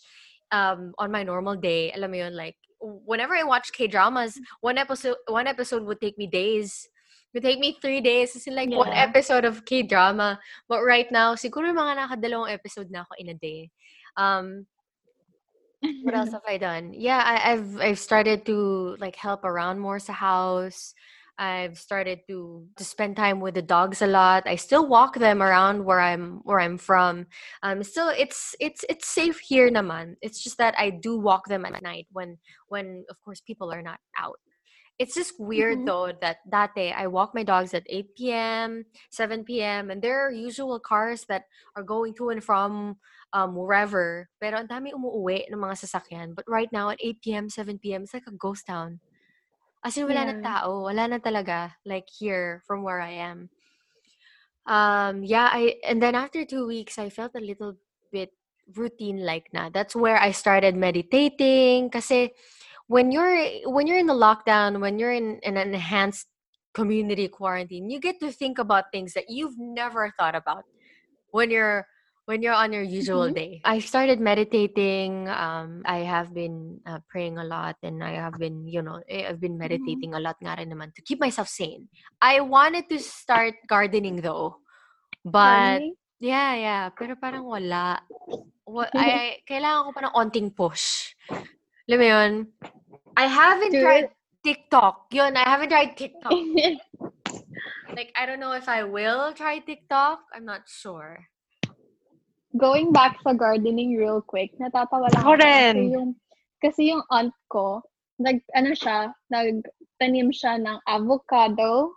[0.51, 1.91] um, on my normal day.
[1.91, 6.27] Alam mo yun, like, whenever I watch K-dramas, one episode, one episode would take me
[6.27, 6.87] days.
[7.31, 8.35] It would take me three days.
[8.35, 10.37] It's like one episode of K-drama.
[10.67, 13.71] But right now, siguro mga nakadalawang episode na ako in a day.
[14.17, 14.67] Um,
[16.03, 16.91] what else have I done?
[16.93, 20.93] Yeah, I, I've I've started to like help around more sa house.
[21.39, 24.43] I've started to to spend time with the dogs a lot.
[24.45, 27.25] I still walk them around where I'm where I'm from.
[27.63, 30.19] Um, still it's it's it's safe here naman.
[30.21, 33.81] It's just that I do walk them at night when when of course people are
[33.81, 34.37] not out.
[35.01, 35.89] It's just weird Mhm.
[35.89, 39.89] though that that day I walk my dogs at 8 p.m., 7 p.m.
[39.89, 43.01] and there are usual cars that are going to and from
[43.33, 44.29] um wherever.
[44.37, 46.37] Pero ang dami umuuwi ng mga sasakyan.
[46.37, 49.01] But right now at 8 p.m., 7 p.m., it's like a ghost town.
[49.81, 50.85] As in, wala na tao.
[50.85, 51.73] Wala na talaga.
[51.81, 53.49] Like here, from where I am.
[54.69, 57.81] Um, yeah, I and then after two weeks, I felt a little
[58.13, 58.29] bit
[58.77, 59.73] routine like na.
[59.73, 61.89] That's where I started meditating.
[61.89, 62.29] Kasi
[62.91, 66.27] when you're when you're in the lockdown, when you're in, an enhanced
[66.75, 70.67] community quarantine, you get to think about things that you've never thought about
[71.31, 71.87] when you're
[72.27, 73.35] when you're on your usual Mhm.
[73.39, 73.53] day.
[73.63, 75.31] I started meditating.
[75.31, 79.23] Um, I have been uh, praying a lot, and I have been, you know, eh,
[79.23, 81.87] I've been meditating a lot nga rin naman to keep myself sane.
[82.19, 84.59] I wanted to start gardening though,
[85.23, 85.95] but Gardening?
[86.19, 88.03] yeah, yeah, pero parang wala.
[88.67, 91.15] Wa- I, kailangan ko pa ng onting push.
[91.89, 92.31] Alam mo yun?
[93.17, 94.09] I haven't Do tried
[94.43, 95.07] TikTok.
[95.11, 96.31] Yun, I haven't tried TikTok.
[96.33, 96.79] it.
[97.91, 100.23] Like, I don't know if I will try TikTok.
[100.33, 101.27] I'm not sure.
[102.55, 106.09] Going back sa gardening real quick, natatawa lang Ako kasi yung
[106.63, 107.83] kasi yung aunt ko,
[108.15, 111.95] nag ano siya, nagtanim siya ng avocado,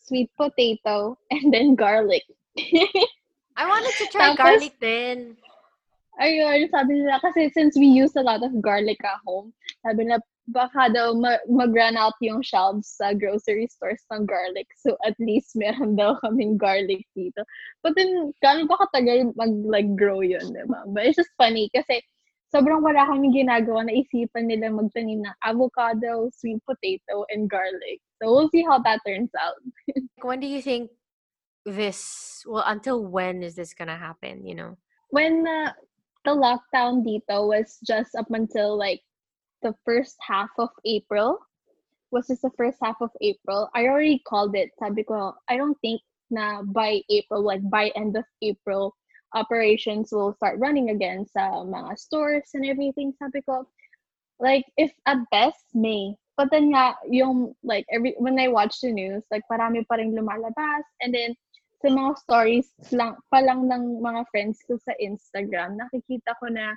[0.00, 2.24] sweet potato, and then garlic.
[3.56, 5.36] I wanted to try Tapos- garlic din.
[6.14, 9.50] Ayun, sabi nila, kasi since we use a lot of garlic at home,
[9.82, 14.68] sabi nila, baka daw ma- mag-run out yung shelves sa grocery stores ng garlic.
[14.76, 17.44] So, at least meron daw kaming garlic dito.
[17.82, 20.84] But then, gano'n ba katagal mag-like-grow yun, di ba?
[20.90, 22.04] But it's just funny kasi
[22.52, 28.04] sobrang wala kaming ginagawa na isipan nila magtanim ng avocado, sweet potato, and garlic.
[28.20, 29.58] So, we'll see how that turns out.
[30.24, 30.92] When do you think
[31.64, 34.76] this, well, until when is this gonna happen, you know?
[35.14, 35.70] when uh,
[36.26, 38.98] the lockdown dito was just up until like
[39.64, 41.40] the first half of April,
[42.12, 43.68] was just the first half of April.
[43.74, 44.70] I already called it.
[44.78, 46.00] Sabi ko, I don't think
[46.30, 48.94] na by April, like by end of April,
[49.34, 53.16] operations will start running again sa mga stores and everything.
[53.18, 53.66] Sabi ko,
[54.38, 56.14] like if at best May.
[56.36, 60.14] But then nga, yung like every when I watch the news, like parami pa rin
[60.14, 61.34] lumalabas and then
[61.82, 66.74] sa mga stories lang, pa lang ng mga friends ko sa Instagram, nakikita ko na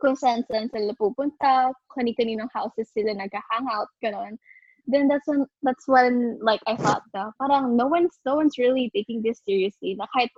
[0.00, 4.40] kung saan saan sila pupunta, kani-kaninong houses sila nag-hangout, gano'n.
[4.88, 8.90] Then that's when that's when like I thought na parang no one's no one's really
[8.90, 9.94] taking this seriously.
[9.94, 10.32] Na kahit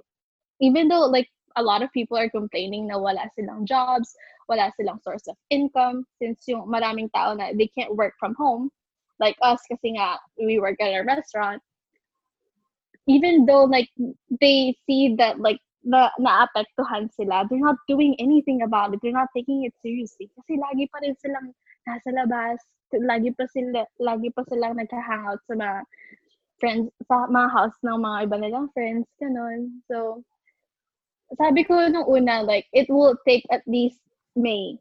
[0.61, 4.13] even though like a lot of people are complaining na wala silang jobs,
[4.51, 8.69] wala silang source of income since yung maraming tao na they can't work from home
[9.23, 11.63] like us kasi nga we work at a restaurant
[13.07, 13.89] even though like
[14.41, 19.01] they see that like na naapektuhan sila, they're not doing anything about it.
[19.03, 20.31] They're not taking it seriously.
[20.39, 21.51] Kasi lagi pa rin silang
[21.87, 22.59] nasa labas.
[22.93, 25.79] Lagi pa sila, lagi pa silang nagka-hangout sa mga
[26.63, 29.83] friends, sa mga house ng mga iba nilang friends, ganun.
[29.91, 30.23] So,
[31.35, 33.99] sabi ko nung una, like, it will take at least
[34.39, 34.79] May.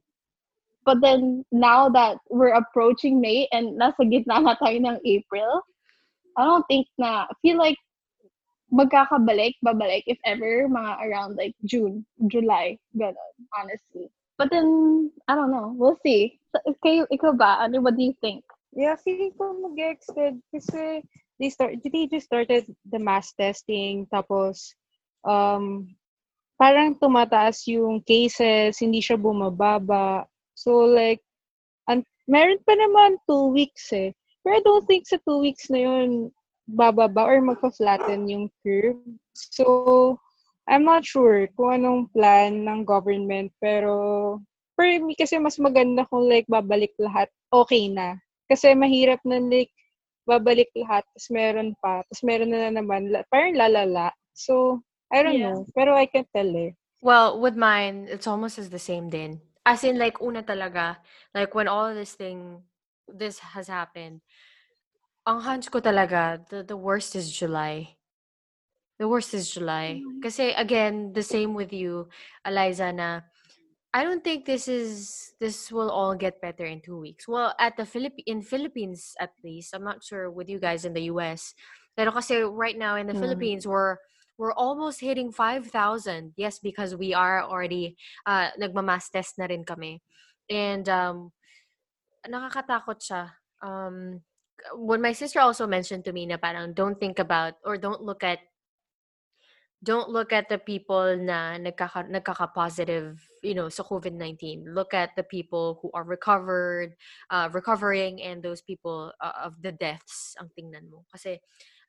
[0.85, 5.65] But then, now that we're approaching May and nasa gitna na tayo ng April,
[6.37, 7.77] I don't think na, feel like
[8.71, 14.07] magkakabalik, babalik, if ever, mga around like June, July, ganun, honestly.
[14.39, 16.39] But then, I don't know, we'll see.
[16.55, 17.61] So, kayo, ikaw ba?
[17.61, 18.47] Ano, what do you think?
[18.71, 21.03] Yeah, feeling ko mag-extend kasi
[21.35, 24.77] they start they just started the mass testing tapos
[25.27, 25.91] um
[26.55, 30.23] parang tumataas yung cases, hindi siya bumababa.
[30.55, 31.19] So like
[31.89, 34.15] and meron pa naman two weeks eh.
[34.45, 36.31] Pero I don't think sa two weeks na yun
[36.69, 38.99] bababa or magpa-flatten yung curve.
[39.33, 40.17] So
[40.69, 44.37] I'm not sure kung anong plan ng government pero
[44.77, 48.15] for me kasi mas maganda kung like babalik lahat okay na.
[48.47, 49.71] Kasi mahirap na like,
[50.27, 54.11] babalik lahat, tapos meron pa, tapos meron na, na naman, la- parang lalala.
[54.31, 54.79] So,
[55.11, 55.55] I don't Yeah.
[55.55, 55.67] know.
[55.75, 56.75] Pero I can tell eh.
[57.03, 59.41] Well, with mine, it's almost as the same din.
[59.65, 60.97] As in, like, una talaga,
[61.35, 62.63] like, when all this thing,
[63.07, 64.21] this has happened,
[65.27, 67.97] ang hunch ko talaga, the, the worst is July.
[68.97, 70.01] The worst is July.
[70.21, 72.09] Kasi, again, the same with you,
[72.45, 73.21] Eliza, na
[73.93, 77.27] I don't think this is this will all get better in two weeks.
[77.27, 80.93] Well, at the Philip in Philippines at least, I'm not sure with you guys in
[80.93, 81.51] the US.
[81.97, 83.19] Pero kasi right now in the Mm.
[83.19, 83.99] Philippines, we're
[84.39, 86.33] we're almost hitting 5,000.
[86.39, 89.99] Yes, because we are already uh, nagmamass test na rin kami.
[90.47, 91.35] And um,
[92.25, 93.35] nakakatakot siya.
[93.59, 94.23] Um,
[94.75, 98.23] when my sister also mentioned to me na parang don't think about or don't look
[98.23, 98.39] at
[99.83, 104.65] don't look at the people na nagkaka, nagkaka-positive, you know, so COVID-19.
[104.69, 106.93] Look at the people who are recovered,
[107.31, 111.05] uh, recovering, and those people uh, of the deaths ang tingnan mo.
[111.09, 111.41] Kasi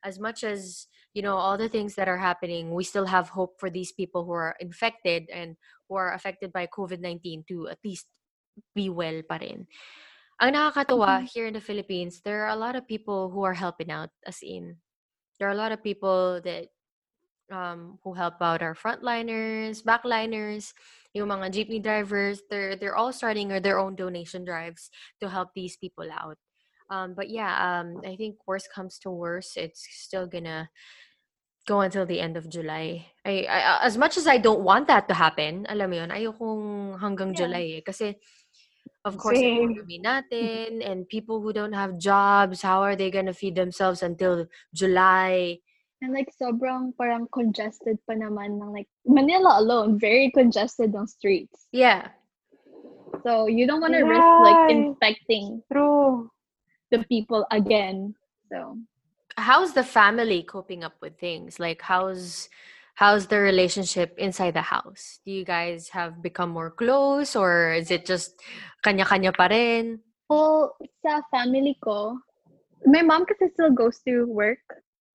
[0.03, 3.59] as much as, you know, all the things that are happening, we still have hope
[3.59, 5.55] for these people who are infected and
[5.87, 8.07] who are affected by COVID-19 to at least
[8.73, 9.69] be well pa rin.
[10.41, 11.29] Ang nakakatuwa, Mhm.
[11.29, 14.41] here in the Philippines, there are a lot of people who are helping out, as
[14.41, 14.81] in,
[15.39, 16.69] there are a lot of people that
[17.51, 20.73] um, who help out our frontliners, backliners,
[21.13, 24.89] yung mga jeepney drivers, they're they're all starting their own donation drives
[25.21, 26.37] to help these people out.
[26.89, 30.69] Um, but yeah, um, I think worst comes to worst, it's still gonna
[31.67, 33.07] go until the end of July.
[33.25, 36.99] I, I as much as I don't want that to happen, alam mo yun, ayokong
[37.01, 37.37] hanggang Yeah.
[37.37, 37.83] July eh.
[37.85, 38.17] Kasi
[39.05, 39.71] of course, Same.
[39.71, 44.47] economy natin and people who don't have jobs, how are they gonna feed themselves until
[44.73, 45.59] July?
[46.01, 51.67] And like sobrang parang congested pa naman ng like Manila alone, very congested on streets.
[51.71, 52.11] Yeah.
[53.23, 56.31] So you don't want to risk like infecting True.
[56.91, 58.15] the people again.
[58.51, 58.79] So
[59.37, 62.49] how's the family coping up with things like how's
[62.95, 67.89] how's the relationship inside the house do you guys have become more close or is
[67.89, 68.37] it just
[68.85, 69.99] kanya-kanya pa rin
[70.33, 70.75] well,
[71.05, 72.17] sa family ko,
[72.85, 74.63] my mom kasi still goes to work.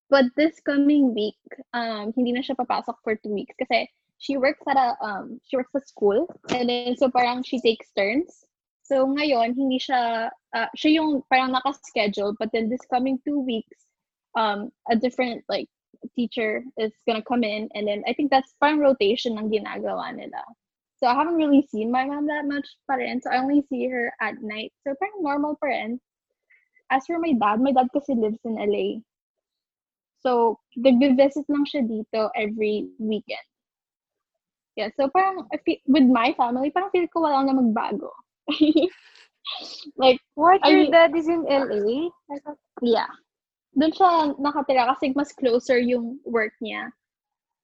[0.09, 1.37] But this coming week,
[1.73, 3.85] um, hindi na siya papasok for two weeks kasi
[4.17, 7.93] she works at a um she works at school and then so parang she takes
[7.93, 8.41] turns.
[8.81, 13.85] So ngayon hindi siya uh, siya yung parang naka-schedule but then this coming two weeks
[14.33, 15.69] um a different like
[16.15, 20.43] teacher is gonna come in and then I think that's parang rotation ng ginagawa nila.
[20.99, 23.21] So I haven't really seen my mom that much pa rin.
[23.21, 24.73] So I only see her at night.
[24.83, 25.99] So parang normal pa rin.
[26.91, 28.99] As for my dad, my dad kasi lives in LA.
[30.19, 33.45] So, nagbe-visit lang siya dito every weekend.
[34.75, 38.11] Yeah, so parang I with my family, parang feel ko wala na magbago.
[39.95, 40.59] like, What?
[40.63, 42.11] I Your mean- dad is in LA?
[42.83, 43.07] Yeah.
[43.77, 46.89] Doon siya nakatira kasi mas closer yung work niya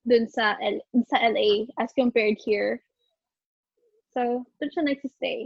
[0.06, 2.78] dun sa, L- sa LA as compared here.
[4.14, 5.38] So, doon siya nagsistay.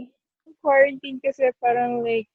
[0.61, 2.29] quarantine kasi parang like,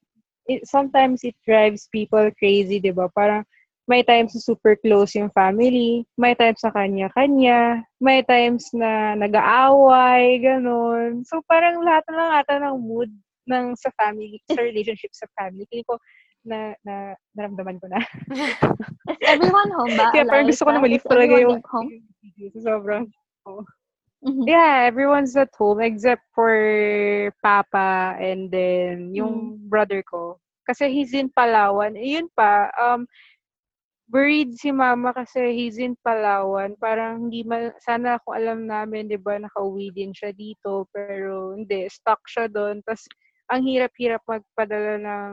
[0.51, 3.07] it, sometimes it drives people crazy, di ba?
[3.15, 3.47] Parang
[3.87, 10.43] may times na super close yung family, may times na kanya-kanya, may times na nag-aaway,
[10.43, 11.23] ganun.
[11.23, 13.11] So parang lahat na lang ata ng mood
[13.47, 15.71] ng sa family, sa relationship sa family.
[15.71, 16.03] Feeling ko
[16.47, 16.95] na, na
[17.35, 18.01] naramdaman ko na.
[19.11, 20.09] Is everyone home ba?
[20.15, 21.91] Kaya parang gusto ko na malif talaga yung, home?
[22.63, 23.05] Sobrang,
[24.27, 24.43] Mhm.
[24.49, 26.51] Yeah, everyone's at home except for
[27.45, 30.43] Papa and then yung brother ko.
[30.67, 31.95] Kasi he's in Palawan.
[31.95, 33.07] Eh, Yun pa, um,
[34.11, 36.75] worried si Mama kasi he's in Palawan.
[36.75, 40.91] Parang hindi ma- sana kung alam namin, di ba, nakauwi din siya dito.
[40.91, 42.83] Pero hindi, stuck siya doon.
[42.83, 43.07] Tapos,
[43.47, 45.33] ang hirap-hirap magpadala ng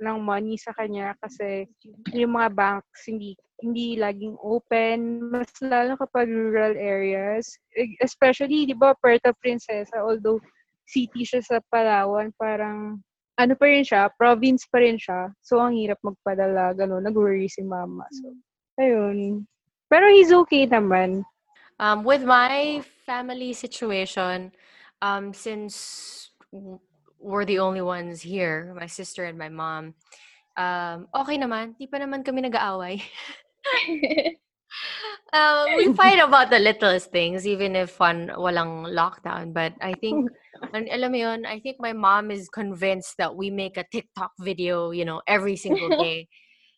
[0.00, 1.64] ng money sa kanya kasi
[2.12, 3.32] yung mga banks hindi
[3.64, 7.56] hindi laging open mas lalo kapag rural areas.
[7.72, 10.40] E- especially di ba Puerto Princesa although
[10.84, 13.00] city siya sa Palawan parang
[13.36, 15.32] ano pa rin siya province pa rin siya.
[15.40, 18.04] So ang hirap magpadala gano'n nag-worry si mama.
[18.12, 18.36] So
[18.76, 19.48] ayun.
[19.88, 21.24] Pero he's okay naman.
[21.76, 24.52] Um, with my family situation
[25.00, 26.30] um, since
[27.26, 29.90] we're the only ones here my sister and my mom
[30.54, 33.02] um, okay naman di pa naman kami nag-aaway
[35.32, 39.52] Um, we fight about the littlest things, even if one walang lockdown.
[39.52, 40.30] But I think,
[40.74, 44.32] an- alam mo yun, I think my mom is convinced that we make a TikTok
[44.40, 46.28] video, you know, every single day.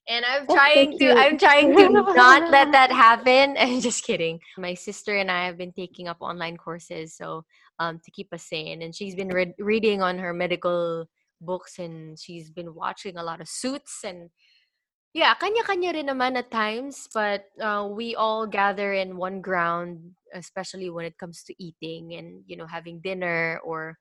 [0.09, 1.19] And I'm trying to, cute.
[1.19, 3.57] I'm trying to not let that happen.
[3.61, 4.41] I'm just kidding.
[4.57, 7.45] My sister and I have been taking up online courses, so
[7.79, 8.83] um, to keep us sane.
[8.83, 11.07] And she's been read reading on her medical
[11.41, 14.31] books, and she's been watching a lot of suits and
[15.17, 19.99] yeah, kanya-kanya rin naman at times, but uh, we all gather in one ground,
[20.35, 23.59] especially when it comes to eating and you know having dinner.
[23.65, 23.97] Or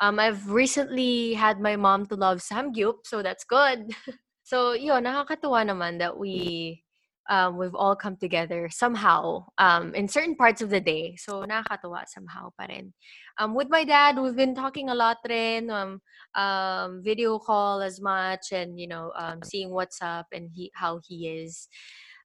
[0.00, 3.92] um, I've recently had my mom to love samgyup, so that's good.
[4.42, 6.82] so yun, nakakatuwa naman that we
[7.28, 11.16] um, we've all come together somehow um, in certain parts of the day.
[11.16, 12.92] So nakakatuwa somehow pa rin.
[13.38, 15.70] Um, with my dad, we've been talking a lot rin.
[15.70, 16.00] Um,
[16.34, 21.00] um, video call as much and you know um, seeing what's up and he how
[21.08, 21.66] he is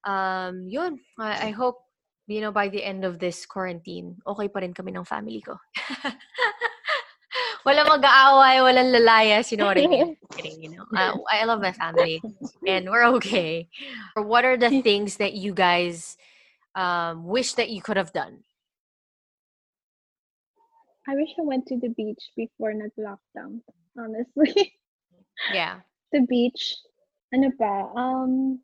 [0.03, 1.77] um yun I, I hope
[2.31, 5.59] you know, by the end of this quarantine, okay pa rin kami ng family ko.
[7.65, 10.17] walang mag-aaway, walang lalayas, you know what I mean?
[10.35, 10.85] Kidding, you know.
[10.95, 12.21] Uh, I love my family
[12.65, 13.67] and we're okay.
[14.15, 16.17] What are the things that you guys
[16.75, 18.43] um, wish that you could have done?
[21.07, 23.61] I wish I went to the beach before nag-lockdown,
[23.97, 24.73] honestly.
[25.49, 25.81] Yeah.
[26.11, 26.77] the beach.
[27.33, 27.89] Ano pa?
[27.95, 28.59] Um,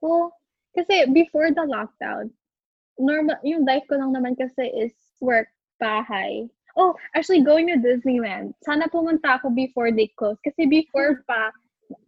[0.00, 0.34] well,
[0.74, 2.32] kasi before the lockdown,
[2.98, 5.46] normal, yung life ko lang naman kasi is work,
[5.78, 6.48] bahay.
[6.76, 8.54] Oh, actually going to Disneyland.
[8.66, 10.38] Sana pumunta ako before they close.
[10.42, 11.54] Kasi before pa,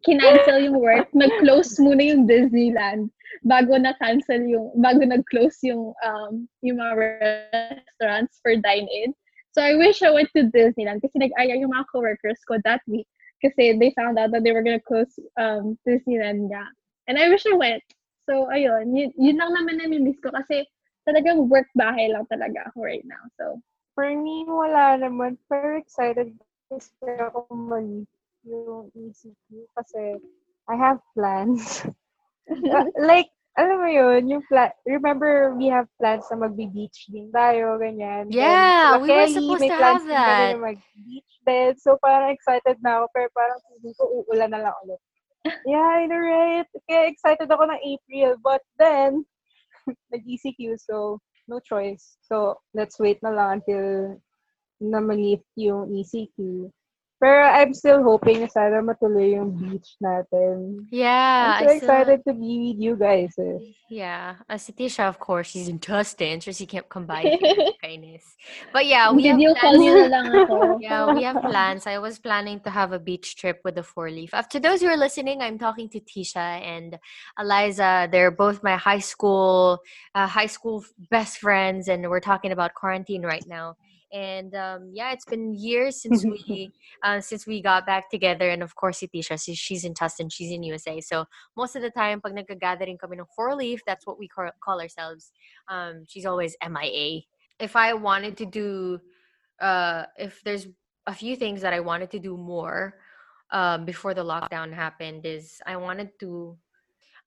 [0.03, 3.11] kinancel yung work, nag-close muna yung Disneyland
[3.47, 9.14] bago na-cancel yung, bago nag-close yung, um, yung mga restaurants for dine-in.
[9.55, 13.07] So I wish I went to Disneyland kasi nag-aya yung mga coworkers ko that week
[13.41, 16.64] kasi they found out that they were gonna close um, Disneyland nga.
[17.07, 17.85] And I wish I went.
[18.27, 18.91] So, ayun.
[18.91, 20.67] Yun, yun lang naman na miss ko kasi
[21.07, 23.23] talagang work bahay lang talaga ako right now.
[23.39, 23.62] So,
[23.97, 25.40] For me, wala naman.
[25.49, 26.36] Pero excited
[26.68, 28.05] kasi ako mag
[28.47, 30.20] yung ECQ kasi
[30.70, 31.82] I have plans.
[32.94, 33.26] Like,
[33.59, 38.28] alam mo yun, yung plan, remember we have plans na magbe-beach din tayo, ganyan.
[38.30, 40.55] Yeah, we were supposed may to plans have din that.
[40.55, 41.72] na mag-beach din.
[41.80, 45.01] So, parang excited na ako, pero parang feeling ko uulan na lang ulit.
[45.66, 46.68] Yeah, I know, right?
[46.86, 48.38] Kaya excited ako ng April.
[48.44, 49.26] But then,
[50.14, 51.18] nag-ECQ, so
[51.49, 52.18] no choice.
[52.22, 54.16] So, let's wait na lang until
[54.82, 56.68] na malift yung ECQ.
[57.19, 60.85] Pero I'm still hoping na sana matuloy yung beach natin.
[60.93, 61.57] Yeah.
[61.57, 63.33] I'm so I still- excited to be with you guys.
[63.41, 63.73] Eh.
[63.89, 64.37] Yeah.
[64.51, 67.25] Uh, si Tisha, of course, she's in Tustin, so she can't come by.
[67.81, 68.37] Kindness.
[68.73, 70.11] But yeah, we have plans.
[70.12, 70.77] lang ako.
[70.85, 71.87] Yeah, we have plans.
[71.87, 74.35] I was planning to have a beach trip with the four leaf.
[74.35, 76.99] Uh, to those who are listening, I'm talking to Tisha and
[77.41, 78.09] Eliza.
[78.12, 79.81] They're both my high school,
[80.14, 83.77] uh, high school best friends, and we're talking about quarantine right now.
[84.12, 86.70] And um, yeah, it's been years since we
[87.02, 88.48] uh, since we got back together.
[88.48, 91.00] And of course, si Tisha, she- she's in Tustin, she's in USA.
[91.00, 91.24] So
[91.57, 94.80] most of the time, pag nagka-gathering kami ng four leaf, that's what we call, call
[94.80, 95.32] ourselves.
[95.68, 97.22] Um, she's always MIA.
[97.59, 99.00] If I wanted to do,
[99.61, 100.68] uh, if there's
[101.07, 102.98] a few things that I wanted to do more
[103.50, 106.57] um, before the lockdown happened, is I wanted to.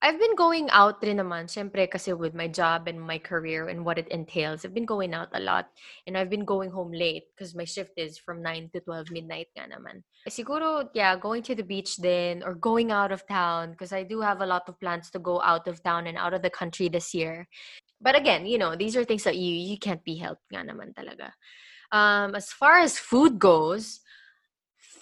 [0.02, 3.84] I've been going out rin naman, syempre kasi with my job and my career and
[3.84, 4.64] what it entails.
[4.64, 5.68] I've been going out a lot
[6.08, 9.52] and I've been going home late because my shift is from 9 to 12 midnight
[9.60, 10.08] nga naman.
[10.32, 14.22] Siguro, yeah, going to the beach then or going out of town because I do
[14.24, 16.88] have a lot of plans to go out of town and out of the country
[16.88, 17.52] this year.
[18.00, 20.95] But again, you know, these are things that you you can't be helped nga naman
[20.95, 21.36] talaga.
[21.91, 24.00] Um, as far as food goes,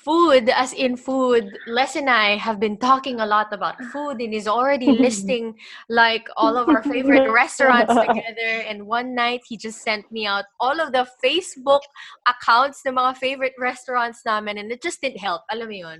[0.08, 4.32] food as in food, Les and I have been talking a lot about food and
[4.32, 5.54] he's already listing
[5.90, 8.64] like all of our favorite restaurants together.
[8.64, 11.82] And one night he just sent me out all of the Facebook
[12.26, 15.42] accounts ng mga favorite restaurants namin and it just didn't help.
[15.52, 16.00] Alam mo yun?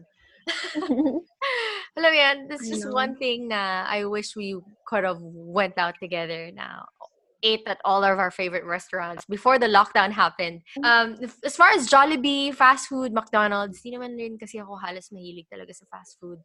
[2.00, 4.56] Alam mo yan, that's I just one thing na I wish we
[4.88, 6.88] could have went out together now.
[7.44, 10.62] Ate at all of our favorite restaurants before the lockdown happened.
[10.84, 15.48] Um, as far as Jollibee, fast food, McDonald's, di naman rin kasi ako halos mahilig
[15.54, 16.40] talaga sa fast food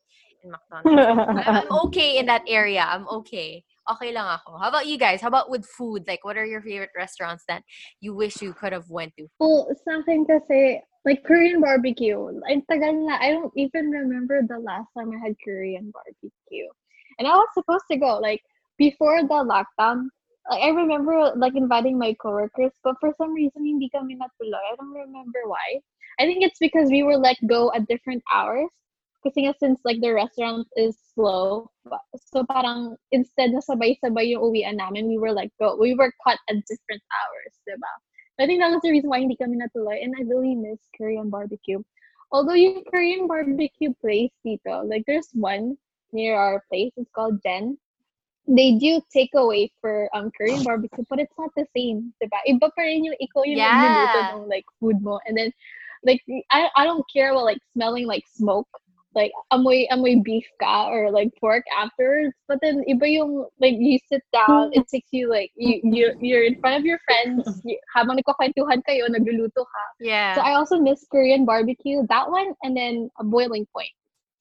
[0.44, 1.46] and McDonald's.
[1.48, 2.84] I'm okay in that area.
[2.84, 3.64] I'm okay.
[3.90, 4.58] Okay lang ako.
[4.58, 5.20] How about you guys?
[5.20, 6.04] How about with food?
[6.06, 7.62] Like, what are your favorite restaurants that
[8.00, 9.26] you wish you could have went to?
[9.40, 12.18] Well, sa akin kasi, like Korean barbecue.
[12.46, 16.70] Ang tagal na, I don't even remember the last time I had Korean barbecue.
[17.18, 18.40] And I was supposed to go, like,
[18.78, 20.08] before the lockdown.
[20.50, 24.58] Like, I remember, like, inviting my coworkers, but for some reason, hindi kami natuloy.
[24.58, 25.80] I don't remember why.
[26.18, 28.68] I think it's because we were let go at different hours.
[29.22, 31.70] Kasi nga, since, like, the restaurant is slow,
[32.18, 36.38] so parang, instead na sabay-sabay yung uwian namin, we were, like, go, we were cut
[36.50, 37.94] at different hours, diba?
[38.40, 40.02] I think that was the reason why hindi kami natuloy.
[40.02, 41.78] And I really miss Korean barbecue.
[42.32, 45.76] Although yung Korean barbecue place dito, like there's one
[46.12, 46.90] near our place.
[46.96, 47.76] It's called Gen.
[48.48, 52.38] They do takeaway for um Korean barbecue, but it's not the same, diba?
[52.48, 53.78] Iba pa rin yung ikaw yung Yeah.
[53.78, 55.20] nagluluto ng like food mo.
[55.26, 55.52] And then
[56.02, 56.20] like
[56.50, 58.68] I I don't care about like smelling like smoke.
[59.14, 62.32] Like amoy amoy beef ka or like pork afterwards.
[62.48, 66.44] But then iba yung like you sit down, it takes you like you you you're
[66.48, 69.84] in front of your friends, you, habang nagkakwentuhan kayo, nagluluto ka.
[70.00, 70.34] Yeah.
[70.34, 73.92] So I also miss Korean barbecue, that one, and then a boiling point.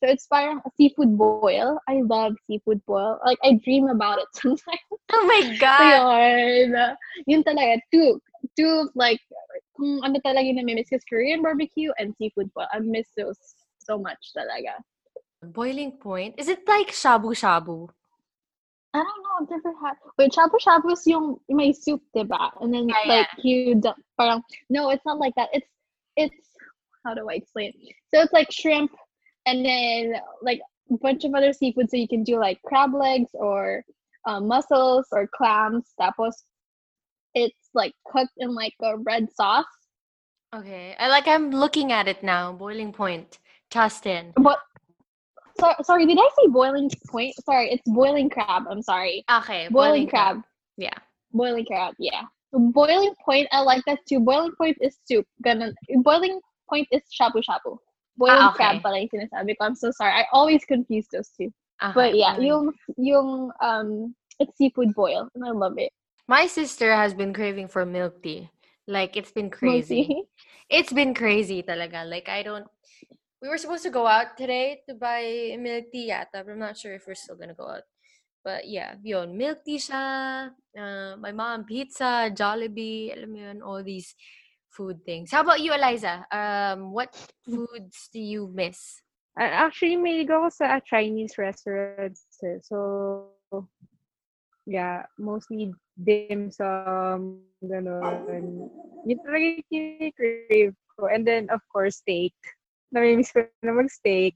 [0.01, 1.77] So it's parang a seafood boil.
[1.87, 3.19] I love seafood boil.
[3.23, 4.89] Like I dream about it sometimes.
[5.13, 5.85] oh my So God.
[5.85, 6.97] yun,
[7.27, 8.19] yun talaga, two,
[8.57, 9.21] two like,
[9.77, 12.65] kung ano talaga yung namimiss is Korean barbecue and seafood boil.
[12.73, 13.37] I miss those
[13.77, 14.81] so much talaga.
[15.43, 16.35] Boiling point?
[16.37, 17.89] Is it like shabu shabu?
[18.93, 19.95] I don't know, I've never had.
[20.17, 22.51] Wait, shabu shabu is yung may soup, diba?
[22.59, 25.49] And then Yeah, like you, du- parang no, it's not like that.
[25.53, 25.67] It's
[26.17, 26.35] it's
[27.05, 27.71] how do I explain?
[27.77, 27.95] it?
[28.13, 28.91] So it's like shrimp,
[29.45, 30.61] and then like
[30.91, 31.89] a bunch of other seafood.
[31.89, 33.83] So you can do like crab legs or
[34.25, 35.93] um, mussels or clams.
[35.99, 36.33] Tapos
[37.33, 39.65] it's like cooked in like a red sauce.
[40.53, 40.95] Okay.
[40.99, 42.51] I like I'm looking at it now.
[42.51, 43.39] Boiling point.
[43.71, 44.33] Tustin.
[44.35, 44.59] But
[45.59, 47.35] so, sorry, did I say boiling point?
[47.45, 48.63] Sorry, it's boiling crab.
[48.69, 49.23] I'm sorry.
[49.31, 49.67] Okay.
[49.69, 50.41] Boiling, crab.
[50.77, 50.93] Yeah.
[51.31, 52.23] Boiling crab, yeah.
[52.51, 54.19] Boiling point, I like that too.
[54.19, 55.25] Boiling point is soup.
[55.45, 55.73] Ganun.
[56.03, 56.39] Boiling
[56.69, 57.77] point is shabu shabu.
[58.21, 58.61] Boiling Ah, okay.
[58.61, 59.65] crab pala yung sinasabi ko.
[59.65, 60.13] I'm so sorry.
[60.13, 61.49] I always confuse those two.
[61.81, 62.69] Okay, But yeah, yung,
[63.01, 65.25] yung, um, it's seafood boil.
[65.33, 65.89] And I love it.
[66.29, 68.53] My sister has been craving for milk tea.
[68.85, 70.29] Like it's been crazy.
[70.69, 72.07] It's been crazy talaga.
[72.07, 72.63] Like I don't
[73.41, 76.77] we were supposed to go out today to buy milk tea yata, but I'm not
[76.77, 77.83] sure if we're still gonna go out.
[78.45, 83.83] But yeah, yun, milk tea siya, uh, my mom, pizza, Jollibee, alam mo yun, all
[83.83, 84.13] these
[84.71, 85.31] food things.
[85.31, 86.25] How about you, Eliza?
[86.31, 87.13] Um, what
[87.45, 89.03] foods do you miss?
[89.37, 92.27] Actually, may ako sa Chinese restaurants.
[92.43, 92.59] eh.
[92.63, 93.31] So,
[94.67, 98.67] yeah, mostly dim sum, gano'n.
[99.07, 101.07] Yun talaga yung kinikrave ko.
[101.07, 102.35] And then, of course, steak.
[102.91, 104.35] Namimiss ko na mag-steak.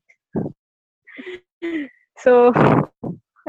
[2.23, 2.55] so,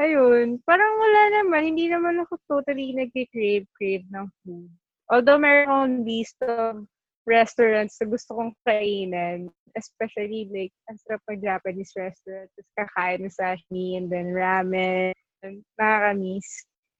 [0.03, 0.59] ayun.
[0.67, 1.73] Parang wala naman.
[1.73, 4.67] Hindi naman ako totally nag-crave-crave ng food.
[5.07, 6.83] Although meron akong list of
[7.27, 13.35] restaurants na gusto kong kainan, especially like, ang sarap ng Japanese restaurant, tapos kakain ng
[13.35, 15.11] sashimi, and then ramen,
[15.43, 16.47] and nakakamiss.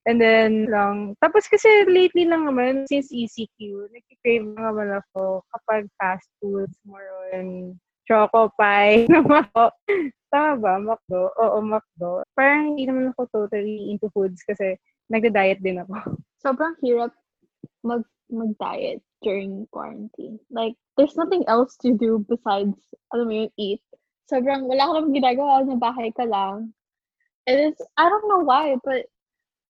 [0.07, 6.31] And then, lang, tapos kasi lately lang naman, since ECQ, nag-crave naman ako kapag fast
[6.39, 7.75] foods, more on
[8.07, 9.67] choco pie, na Mako.
[10.31, 10.73] Tama ba?
[10.79, 11.31] Makdo?
[11.43, 12.23] Oo, Makdo.
[12.35, 14.79] Parang hindi naman ako totally into foods kasi
[15.11, 16.15] nagda-diet din ako.
[16.39, 17.11] Sobrang hirap
[17.83, 20.39] mag, mag-diet during quarantine.
[20.51, 22.77] Like, there's nothing else to do besides,
[23.13, 23.81] alam mo yun, eat.
[24.31, 26.73] Sobrang, wala ka naman ginagawa, na bahay ka lang.
[27.47, 29.07] It's, I don't know why, but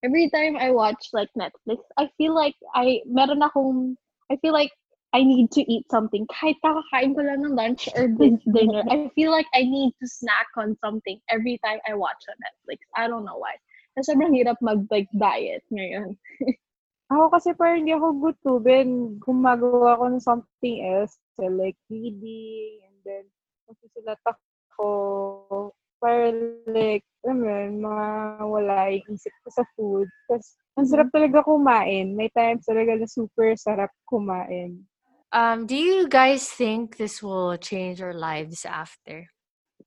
[0.02, 3.96] every time I watch like Netflix, I feel like I, meron akong,
[4.30, 4.72] I feel like
[5.14, 6.26] I need to eat something.
[6.28, 8.08] Kahit kakakain ko lang ng lunch or
[8.52, 12.36] dinner, I feel like I need to snack on something every time I watch on
[12.44, 12.84] Netflix.
[12.96, 13.56] I don't know why.
[13.96, 16.18] Kasi sobrang hirap mag like diet ngayon.
[17.08, 19.16] Ako kasi parang hindi ako gutubin.
[19.20, 21.16] Gumagawa ako ng something else.
[21.36, 23.24] So, like reading, and then
[23.64, 25.72] magsusulat ako.
[25.98, 26.30] Para
[26.68, 28.06] like, alam mo yun, mga
[28.44, 30.08] wala yung isip ko sa food.
[30.28, 32.12] Tapos, ang sarap talaga kumain.
[32.12, 34.84] May times talaga na super sarap kumain.
[35.32, 39.28] Um, do you guys think this will change our lives after?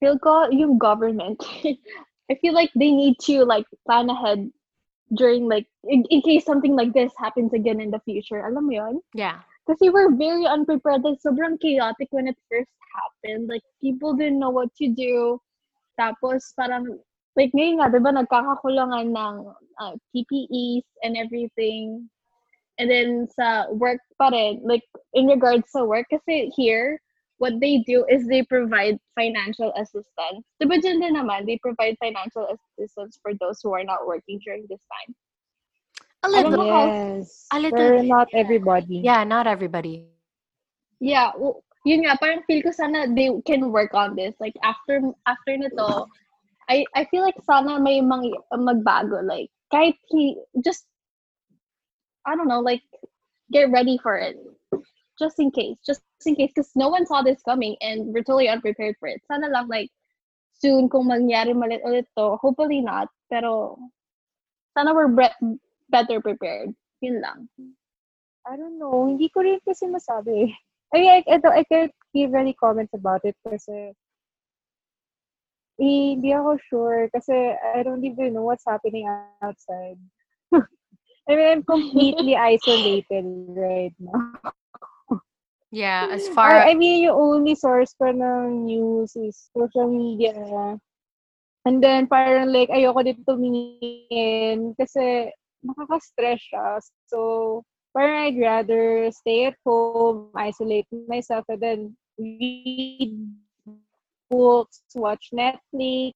[0.02, 1.38] feel ko yung government,
[2.32, 4.50] I feel like they need to like plan ahead
[5.16, 8.46] during like in, in case something like this happens again in the future.
[8.46, 8.96] Alam mo yun?
[9.14, 9.44] Yeah.
[9.68, 11.04] Kasi we're very unprepared.
[11.04, 13.48] Like, sobrang chaotic when it first happened.
[13.48, 15.40] Like, people didn't know what to do.
[16.00, 16.98] Tapos, parang,
[17.38, 19.36] like, ngayon nga, di ba, nagkakakulangan ng
[19.80, 22.10] uh, PPEs and everything.
[22.82, 24.84] And then, sa work pa rin, like,
[25.14, 26.98] in regards sa work, kasi here,
[27.42, 30.46] what they do is they provide financial assistance.
[30.62, 34.82] Dyan din naman, they provide financial assistance for those who are not working during this
[34.94, 35.10] time.
[36.22, 36.54] A little.
[36.54, 36.94] know how-
[37.50, 39.02] A little not everybody.
[39.02, 40.06] Yeah, not everybody.
[41.02, 44.38] Yeah, well, yun nga, parang feel ko sana they can work on this.
[44.38, 46.06] Like, after after nito,
[46.70, 49.26] I I feel like sana may mang, magbago.
[49.26, 50.86] Like, kahit he, just,
[52.22, 52.86] I don't know, like,
[53.50, 54.38] get ready for it.
[55.22, 55.78] Just in case.
[55.86, 56.50] Just in case.
[56.56, 59.22] Because no one saw this coming and we're totally unprepared for it.
[59.30, 59.94] Sana lang, like,
[60.58, 63.78] soon kung mangyari malit ulit to, hopefully not, pero
[64.78, 65.58] sana we're bre-
[65.90, 66.74] better prepared.
[67.02, 67.50] Yun lang.
[68.46, 69.06] I don't know.
[69.10, 70.54] Hindi ko rin kasi masabi.
[70.94, 73.94] I mean, I, I, I can't give any comments about it kasi
[75.82, 79.10] eh, hindi ako sure kasi I don't even know what's happening
[79.42, 79.98] outside.
[80.54, 84.54] I mean, I'm completely isolated right now.
[85.72, 90.36] Yeah, as I, far I mean, yung only source for ng news is social media.
[91.64, 95.32] And then, parang like, ayoko dito tumingin kasi
[95.64, 96.84] nakaka-stress siya.
[97.08, 97.64] So,
[97.96, 101.80] parang I'd rather stay at home, isolate myself, and then
[102.20, 103.16] read
[104.28, 106.16] books, watch Netflix,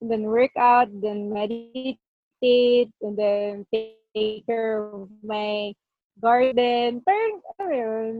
[0.00, 5.74] then work out, then meditate, and then take care of my
[6.20, 7.00] garden.
[7.02, 8.12] Parang, ano yun,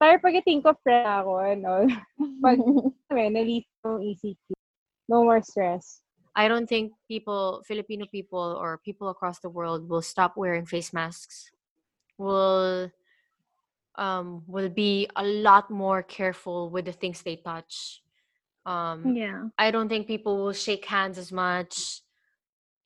[0.00, 1.72] parang pag-think of friend ako, ano,
[2.44, 4.56] pag, ano yun, na-leave ng ECQ.
[5.08, 6.00] No more stress.
[6.34, 10.92] I don't think people, Filipino people or people across the world will stop wearing face
[10.92, 11.52] masks.
[12.18, 12.90] Will
[13.96, 18.02] um will be a lot more careful with the things they touch.
[18.66, 19.50] Um Yeah.
[19.58, 22.02] I don't think people will shake hands as much.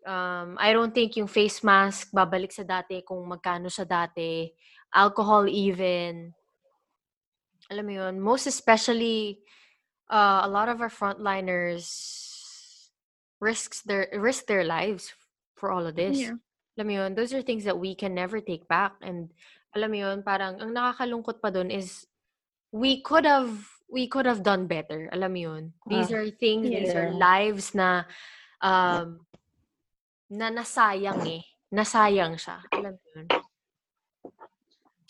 [0.06, 4.46] Um I don't think yung face mask babalik sa dati kung magkano sa dati.
[4.94, 6.32] Alcohol even.
[7.68, 9.44] Alam mo yun, most especially
[10.08, 11.84] uh, a lot of our frontliners
[13.40, 15.12] risks their risk their lives
[15.54, 16.18] for all of this.
[16.18, 16.40] Yeah.
[16.78, 18.96] Alam mo yun, those are things that we can never take back.
[19.02, 19.28] And
[19.76, 22.06] alam mo yun, parang ang nakakalungkot pa dun is
[22.72, 23.52] we could have
[23.90, 25.12] we could have done better.
[25.12, 25.62] Alam mo yun.
[25.84, 27.20] These Ah, are things, these are yeah.
[27.20, 28.08] lives na
[28.64, 29.27] um
[30.30, 31.42] na nasayang eh.
[31.72, 32.64] Nasayang siya.
[32.72, 33.26] Alam mo yun.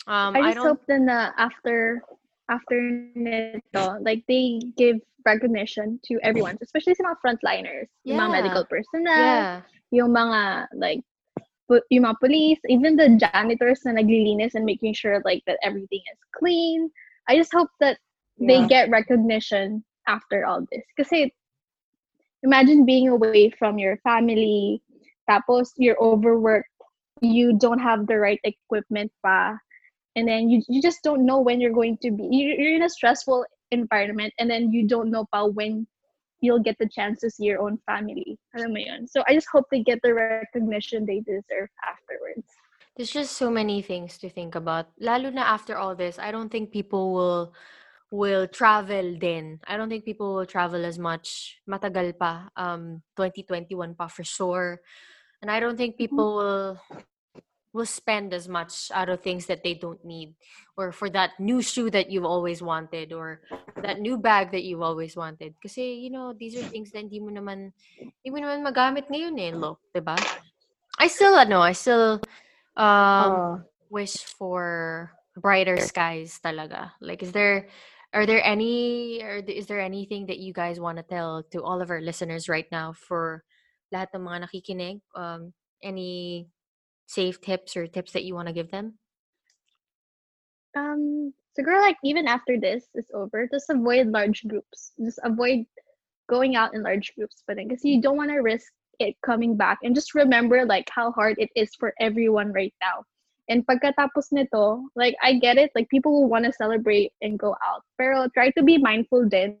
[0.09, 2.01] Um, I I just don't hope that na after
[2.49, 2.77] after
[3.13, 9.05] nito, like they give recognition to everyone, especially sa mga frontliners, yung mga medical personnel,
[9.05, 9.61] yeah.
[9.93, 11.05] yung mga like
[11.93, 16.19] yung mga police, even the janitors na naglilinis and making sure like that everything is
[16.33, 16.89] clean.
[17.29, 18.01] I just hope that
[18.41, 20.81] they get recognition after all this.
[20.97, 21.29] Kasi
[22.41, 24.81] imagine being away from your family,
[25.29, 26.69] tapos you're overworked,
[27.21, 29.57] you don't have the right equipment pa,
[30.15, 32.89] and then you, you just don't know when you're going to be, you're, in a
[32.89, 35.85] stressful environment, and then you don't know pa when
[36.41, 38.39] you'll get the chance to see your own family.
[38.55, 39.07] Alam mo yun?
[39.07, 42.47] So I just hope they get the recognition they deserve afterwards.
[42.95, 44.91] There's just so many things to think about.
[44.99, 47.53] Lalo na after all this, I don't think people will
[48.11, 49.59] will travel then.
[49.67, 51.59] I don't think people will travel as much.
[51.69, 52.49] Matagal pa.
[52.57, 54.81] Um 2021 pa for sure.
[55.41, 56.79] And I don't think people will
[57.71, 60.33] will spend as much out of things that they don't need
[60.75, 63.41] or for that new shoe that you've always wanted or
[63.77, 65.53] that new bag that you've always wanted.
[65.61, 67.69] Kasi you know these are things that hindi mo naman
[68.01, 70.17] hindi mo naman magamit ngayon eh look 'di ba?
[70.97, 72.19] I still ano I still
[72.75, 73.61] um Oh.
[73.89, 76.91] wish for brighter skies talaga.
[77.01, 77.69] Like is there
[78.13, 81.81] are there any or is there anything that you guys want to tell to all
[81.81, 83.45] of our listeners right now for
[83.91, 86.45] lahat ng mga nakikinig um any
[87.09, 88.99] safe tips or tips that you want to give them
[90.75, 94.93] Um, so girl, like even after this is over, just avoid large groups.
[94.99, 95.65] Just avoid
[96.29, 99.79] going out in large groups, but because you don't want to risk it coming back,
[99.83, 103.03] and just remember like how hard it is for everyone right now.
[103.49, 107.57] And pagkatapos nito, like I get it, like people will want to celebrate and go
[107.65, 109.57] out, pero try to be mindful then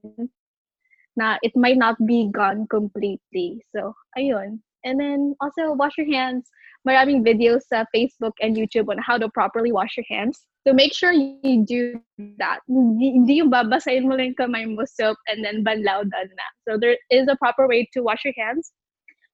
[1.19, 3.59] na it might not be gone completely.
[3.75, 4.63] So, ayun.
[4.85, 6.47] And then also wash your hands.
[6.87, 10.47] Maraming videos sa Facebook and YouTube on how to properly wash your hands.
[10.65, 11.99] So make sure you do
[12.39, 12.59] that.
[12.67, 16.47] Hindi yung babasahin mo lang kamay mo soap and then banlaw done na.
[16.63, 18.71] So there is a proper way to wash your hands.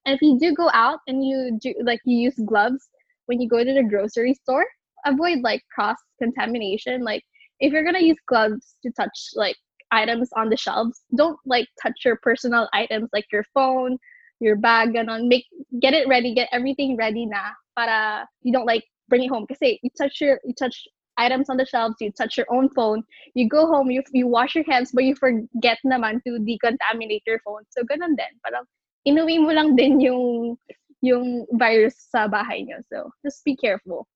[0.06, 2.90] And if you do go out and you do like you use gloves
[3.26, 4.66] when you go to the grocery store,
[5.06, 7.04] avoid like cross contamination.
[7.04, 7.22] Like
[7.60, 9.58] if you're gonna use gloves to touch like
[9.96, 13.98] items on the shelves, don't like touch your personal items like your phone,
[14.44, 15.28] your bag, ganon.
[15.32, 15.48] Make
[15.80, 19.48] get it ready, get everything ready na para you don't like bring it home.
[19.48, 20.76] Kasi you touch your you touch
[21.18, 24.56] items on the shelves, you touch your own phone, you go home, you you wash
[24.56, 27.64] your hands, but you forget naman to decontaminate your phone.
[27.72, 28.34] So ganun din.
[28.44, 28.68] Parang
[29.08, 30.58] inuwi mo lang din yung
[31.00, 32.84] yung virus sa bahay nyo.
[32.92, 34.08] So just be careful.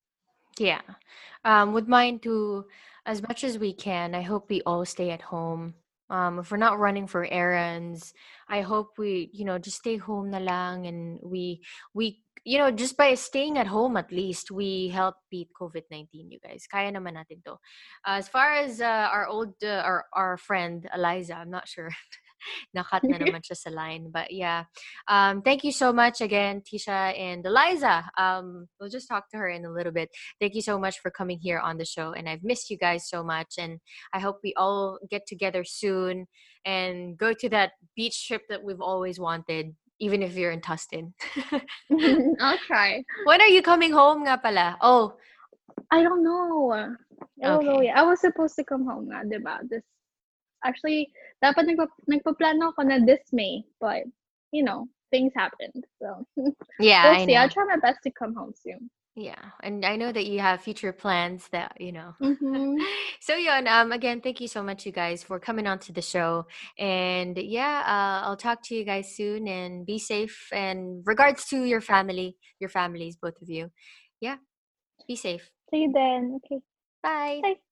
[0.58, 0.84] Yeah.
[1.44, 2.68] Um, with mine too,
[3.06, 5.74] as much as we can, I hope we all stay at home.
[6.10, 8.12] Um, if we're not running for errands,
[8.48, 11.62] I hope we, you know, just stay home na lang and we,
[11.94, 16.40] we, you know, just by staying at home at least, we help beat COVID-19, you
[16.42, 16.66] guys.
[16.66, 17.56] Kaya naman natin to.
[18.04, 21.90] As far as uh, our old, uh, our, our friend Eliza, I'm not sure.
[22.76, 24.10] Nakat na naman siya sa line.
[24.12, 24.64] But yeah,
[25.08, 28.10] um, thank you so much again, Tisha and Eliza.
[28.18, 30.10] Um, we'll just talk to her in a little bit.
[30.40, 32.12] Thank you so much for coming here on the show.
[32.12, 33.54] And I've missed you guys so much.
[33.58, 33.78] And
[34.12, 36.26] I hope we all get together soon
[36.64, 41.12] and go to that beach trip that we've always wanted, even if you're in Tustin.
[42.40, 43.02] I'll try.
[43.24, 44.76] when are you coming home nga pala?
[44.80, 45.14] Oh,
[45.90, 46.72] I don't know.
[46.72, 47.96] I don't know yet.
[47.96, 49.58] I was supposed to come home nga, diba?
[49.68, 49.82] This,
[50.64, 51.10] actually,
[51.42, 54.04] dapat nagpa, nagpaplano ako na this May, but,
[54.52, 55.84] you know, things happened.
[56.00, 56.24] So,
[56.78, 57.36] yeah, we'll see.
[57.36, 58.90] I'll try my best to come home soon.
[59.16, 62.14] Yeah, and I know that you have future plans that, you know.
[62.22, 62.78] Mhm.
[63.20, 66.00] so yun, um again, thank you so much you guys for coming on to the
[66.00, 66.46] show.
[66.78, 71.64] And yeah, uh, I'll talk to you guys soon and be safe and regards to
[71.64, 73.70] your family, your families both of you.
[74.20, 74.36] Yeah.
[75.08, 75.50] Be safe.
[75.70, 76.38] See you then.
[76.44, 76.62] Okay.
[77.02, 77.40] Bye.
[77.42, 77.69] Bye.